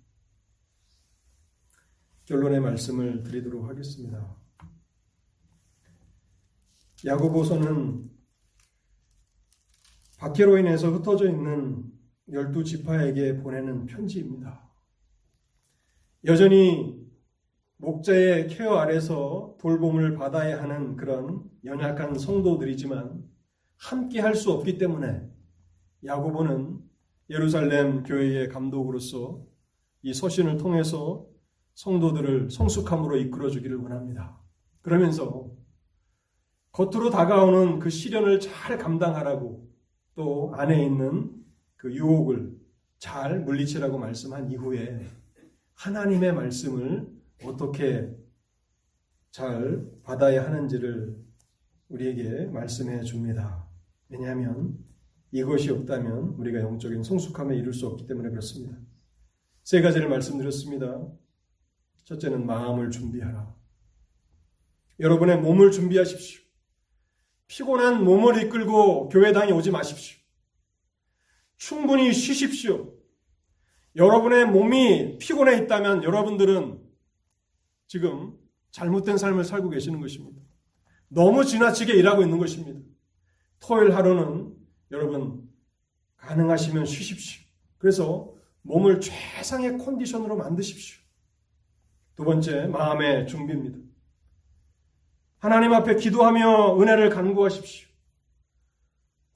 결론의 2.24 2.60
말씀을 2.60 3.22
드리도록 3.22 3.68
하겠습니다. 3.68 4.36
야고보서는 7.04 8.10
박해로 10.18 10.58
인해서 10.58 10.90
흩어져 10.90 11.30
있는 11.30 11.84
열두 12.30 12.64
지파에게 12.64 13.38
보내는 13.38 13.86
편지입니다. 13.86 14.68
여전히 16.24 16.98
목자의 17.76 18.48
케어 18.48 18.76
아래서 18.78 19.56
돌봄을 19.60 20.16
받아야 20.16 20.60
하는 20.60 20.96
그런 20.96 21.48
연약한 21.64 22.18
성도들이지만 22.18 23.24
함께 23.76 24.20
할 24.20 24.34
수 24.34 24.50
없기 24.52 24.76
때문에 24.78 25.30
야고보는 26.04 26.77
예루살렘 27.30 28.02
교회의 28.02 28.48
감독으로서 28.48 29.44
이 30.02 30.14
서신을 30.14 30.56
통해서 30.56 31.26
성도들을 31.74 32.50
성숙함으로 32.50 33.16
이끌어 33.18 33.50
주기를 33.50 33.76
원합니다. 33.76 34.40
그러면서 34.82 35.50
겉으로 36.72 37.10
다가오는 37.10 37.78
그 37.78 37.90
시련을 37.90 38.40
잘 38.40 38.78
감당하라고 38.78 39.68
또 40.14 40.52
안에 40.54 40.84
있는 40.84 41.32
그 41.76 41.94
유혹을 41.94 42.56
잘 42.98 43.40
물리치라고 43.40 43.98
말씀한 43.98 44.50
이후에 44.50 45.06
하나님의 45.74 46.32
말씀을 46.32 47.08
어떻게 47.44 48.10
잘 49.30 49.86
받아야 50.02 50.44
하는지를 50.44 51.16
우리에게 51.88 52.46
말씀해 52.46 53.02
줍니다. 53.02 53.68
왜냐하면 54.08 54.76
이것이 55.30 55.70
없다면 55.70 56.36
우리가 56.38 56.60
영적인 56.60 57.02
성숙함에 57.02 57.56
이룰 57.56 57.74
수 57.74 57.86
없기 57.86 58.06
때문에 58.06 58.30
그렇습니다. 58.30 58.76
세 59.62 59.80
가지를 59.82 60.08
말씀드렸습니다. 60.08 61.06
첫째는 62.04 62.46
마음을 62.46 62.90
준비하라. 62.90 63.54
여러분의 65.00 65.38
몸을 65.38 65.70
준비하십시오. 65.70 66.42
피곤한 67.48 68.04
몸을 68.04 68.42
이끌고 68.44 69.08
교회당에 69.10 69.52
오지 69.52 69.70
마십시오. 69.70 70.18
충분히 71.56 72.12
쉬십시오. 72.12 72.94
여러분의 73.96 74.46
몸이 74.46 75.18
피곤해 75.18 75.58
있다면 75.62 76.04
여러분들은 76.04 76.80
지금 77.86 78.38
잘못된 78.70 79.18
삶을 79.18 79.44
살고 79.44 79.70
계시는 79.70 80.00
것입니다. 80.00 80.40
너무 81.08 81.44
지나치게 81.44 81.94
일하고 81.94 82.22
있는 82.22 82.38
것입니다. 82.38 82.80
토요일 83.60 83.94
하루는 83.94 84.57
여러분 84.90 85.48
가능하시면 86.16 86.86
쉬십시오. 86.86 87.42
그래서 87.78 88.34
몸을 88.62 89.00
최상의 89.00 89.78
컨디션으로 89.78 90.36
만드십시오. 90.36 91.00
두 92.16 92.24
번째, 92.24 92.66
마음의 92.66 93.26
준비입니다. 93.28 93.78
하나님 95.38 95.72
앞에 95.72 95.96
기도하며 95.96 96.80
은혜를 96.80 97.10
간구하십시오. 97.10 97.88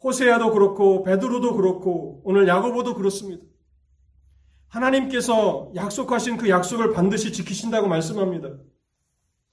호세아도 0.02 0.52
그렇고 0.52 1.04
베드로도 1.04 1.54
그렇고 1.54 2.20
오늘 2.24 2.48
야고보도 2.48 2.94
그렇습니다. 2.94 3.44
하나님께서 4.66 5.70
약속하신 5.76 6.38
그 6.38 6.48
약속을 6.48 6.92
반드시 6.92 7.32
지키신다고 7.32 7.86
말씀합니다. 7.86 8.56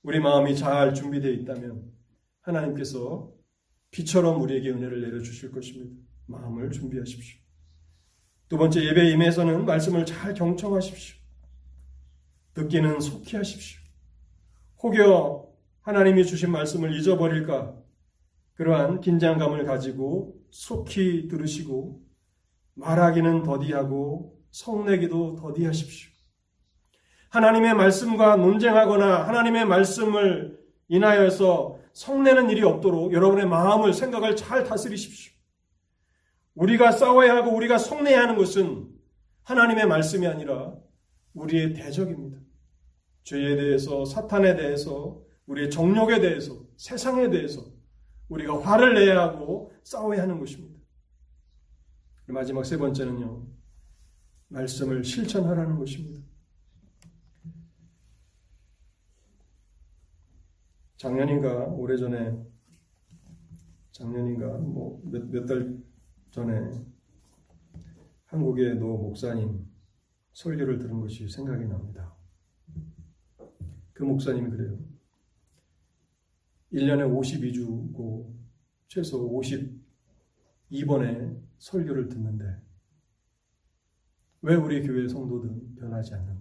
우리 0.02 0.20
마음이 0.20 0.56
잘 0.56 0.93
준비되어 0.93 1.32
있다면 1.32 1.84
하나님께서 2.41 3.32
비처럼 3.92 4.42
우리에게 4.42 4.70
은혜를 4.70 5.02
내려주실 5.02 5.52
것입니다. 5.52 5.96
마음을 6.28 6.72
준비하십시오. 6.72 7.40
두 8.48 8.58
번째 8.58 8.84
예배 8.84 9.12
임에서는 9.12 9.66
말씀을 9.66 10.06
잘 10.06 10.34
경청하십시오. 10.34 11.18
듣기는 12.54 13.00
속히 13.00 13.38
하십시오. 13.38 13.80
혹여 14.82 15.50
하나님이 15.82 16.26
주신 16.26 16.52
말씀을 16.52 16.98
잊어버릴까 16.98 17.76
그러한 18.56 19.02
긴장감을 19.02 19.66
가지고 19.66 20.36
속히 20.52 21.28
들으시고 21.28 22.02
말하기는 22.76 23.44
더디하고 23.44 24.40
성내기도 24.52 25.36
더디하십시오. 25.36 26.12
하나님의 27.30 27.76
말씀과 27.76 28.36
논쟁하거나 28.36 29.28
하나님의 29.28 29.66
말씀을 29.66 30.60
인하여서 30.88 31.79
성내는 32.00 32.50
일이 32.50 32.64
없도록 32.64 33.12
여러분의 33.12 33.45
마음을 33.45 33.93
생각을 33.93 34.38
잘 34.38 34.64
다스리십시오. 34.64 35.34
우리가 36.56 36.93
싸워야 36.93 37.36
하고 37.36 37.54
우리가 37.54 37.78
성내야 37.78 38.22
하는 38.22 38.38
것은 38.38 38.88
하나님의 39.43 39.86
말씀이 39.86 40.26
아니라 40.26 40.78
우리의 41.34 41.74
대적입니다. 41.74 42.39
죄에 43.24 43.58
대해서, 43.58 44.06
사탄에 44.06 44.56
대해서, 44.56 45.22
우리의 45.47 45.70
정욕에 45.70 46.22
대해서, 46.22 46.64
세상에 46.78 47.30
대해서 47.30 47.66
우리가 48.30 48.62
화를 48.62 48.93
내야 48.93 49.20
하고 49.20 49.74
싸워야 49.84 50.22
하는 50.22 50.39
것입니다. 50.39 50.80
마지막 52.28 52.66
세 52.66 52.78
번째는요, 52.78 53.45
말씀을 54.47 55.04
실천하라는 55.04 55.78
것입니다. 55.78 56.29
작년인가 61.00 61.66
오래전에 61.68 62.38
작년인가 63.91 64.58
뭐 64.58 65.00
몇 65.06 65.45
달 65.45 65.80
전에 66.32 66.72
한국의 68.26 68.76
노 68.76 68.97
목사님 68.97 69.66
설교를 70.34 70.78
들은 70.78 71.00
것이 71.00 71.28
생각이 71.30 71.66
납니다. 71.66 72.16
그 73.93 74.04
목사님이 74.04 74.50
그래요. 74.52 74.78
1년에 76.74 77.10
52주고 77.10 78.34
최소 78.88 79.28
52번의 80.70 81.41
설교를 81.60 82.10
듣는데 82.10 82.43
왜 84.41 84.56
우리 84.56 84.86
교회 84.86 85.08
성도들은 85.08 85.76
변하지 85.76 86.14
않는가? 86.14 86.39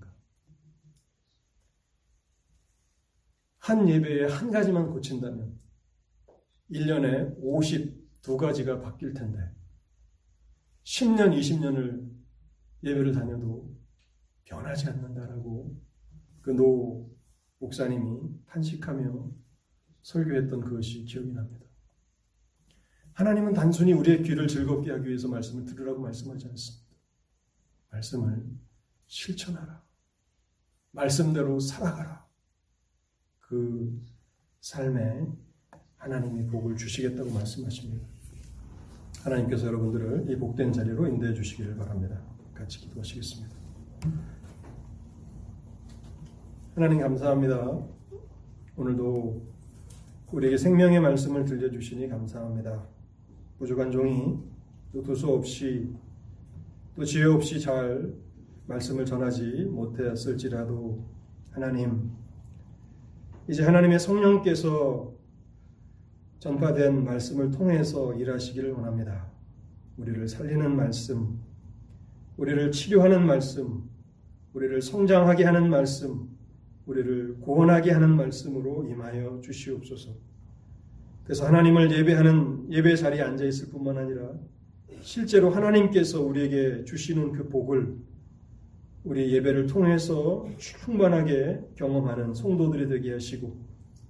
한 3.68 3.86
예배에 3.86 4.28
한 4.28 4.50
가지만 4.50 4.88
고친다면 4.90 5.58
1년에 6.70 7.38
52가지가 7.42 8.82
바뀔 8.82 9.12
텐데 9.12 9.38
10년, 10.84 11.38
20년을 11.38 12.10
예배를 12.82 13.12
다녀도 13.12 13.76
변하지 14.44 14.88
않는다라고 14.88 15.78
그 16.40 16.50
노 16.52 17.10
목사님이 17.58 18.42
탄식하며 18.46 19.30
설교했던 20.00 20.60
그것이 20.60 21.04
기억이 21.04 21.32
납니다. 21.32 21.66
하나님은 23.12 23.52
단순히 23.52 23.92
우리의 23.92 24.22
귀를 24.22 24.48
즐겁게 24.48 24.92
하기 24.92 25.08
위해서 25.08 25.28
말씀을 25.28 25.66
들으라고 25.66 26.00
말씀하지 26.00 26.46
않습니다. 26.46 26.96
말씀을 27.90 28.46
실천하라. 29.08 29.84
말씀대로 30.92 31.60
살아가라. 31.60 32.27
그 33.48 33.98
삶에 34.60 35.26
하나님이 35.96 36.46
복을 36.48 36.76
주시겠다고 36.76 37.30
말씀하십니다. 37.30 38.06
하나님께서 39.24 39.66
여러분들을 39.68 40.30
이 40.30 40.36
복된 40.36 40.70
자리로 40.70 41.06
인도해 41.06 41.32
주시기를 41.32 41.76
바랍니다. 41.76 42.20
같이 42.54 42.78
기도하시겠습니다. 42.80 43.56
하나님 46.74 47.00
감사합니다. 47.00 47.86
오늘도 48.76 49.42
우리에게 50.30 50.58
생명의 50.58 51.00
말씀을 51.00 51.46
들려주시니 51.46 52.06
감사합니다. 52.08 52.86
부족한 53.58 53.90
종이 53.90 54.38
또 54.92 55.02
도서 55.02 55.32
없이 55.32 55.90
또 56.94 57.02
지혜 57.02 57.24
없이 57.24 57.58
잘 57.58 58.14
말씀을 58.66 59.06
전하지 59.06 59.64
못했을지라도 59.70 61.02
하나님 61.50 62.12
이제 63.48 63.62
하나님의 63.64 63.98
성령께서 63.98 65.14
전파된 66.38 67.02
말씀을 67.02 67.50
통해서 67.50 68.12
일하시기를 68.14 68.72
원합니다. 68.72 69.26
우리를 69.96 70.28
살리는 70.28 70.76
말씀, 70.76 71.40
우리를 72.36 72.70
치료하는 72.70 73.26
말씀, 73.26 73.88
우리를 74.52 74.82
성장하게 74.82 75.44
하는 75.44 75.70
말씀, 75.70 76.28
우리를 76.84 77.40
구원하게 77.40 77.92
하는 77.92 78.16
말씀으로 78.16 78.86
임하여 78.86 79.40
주시옵소서. 79.42 80.10
그래서 81.24 81.46
하나님을 81.46 81.90
예배하는 81.90 82.70
예배 82.70 82.96
자리에 82.96 83.22
앉아 83.22 83.44
있을 83.44 83.70
뿐만 83.70 83.96
아니라 83.96 84.30
실제로 85.00 85.48
하나님께서 85.48 86.20
우리에게 86.20 86.84
주시는 86.84 87.32
그 87.32 87.48
복을 87.48 87.96
우리 89.04 89.32
예배를 89.32 89.66
통해서 89.66 90.46
충만하게 90.58 91.60
경험하는 91.76 92.34
성도들이 92.34 92.88
되게 92.88 93.12
하시고 93.12 93.56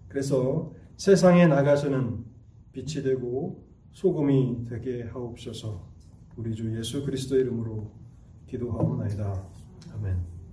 그래서 0.09 0.73
세상에 0.97 1.47
나가서는 1.47 2.25
빛이 2.73 3.03
되고 3.05 3.65
소금이 3.93 4.67
되게 4.69 5.03
하옵소서. 5.03 5.89
우리 6.37 6.55
주 6.55 6.77
예수 6.77 7.05
그리스도의 7.05 7.43
이름으로 7.43 7.91
기도하옵나이다. 8.47 9.45
아멘. 9.95 10.38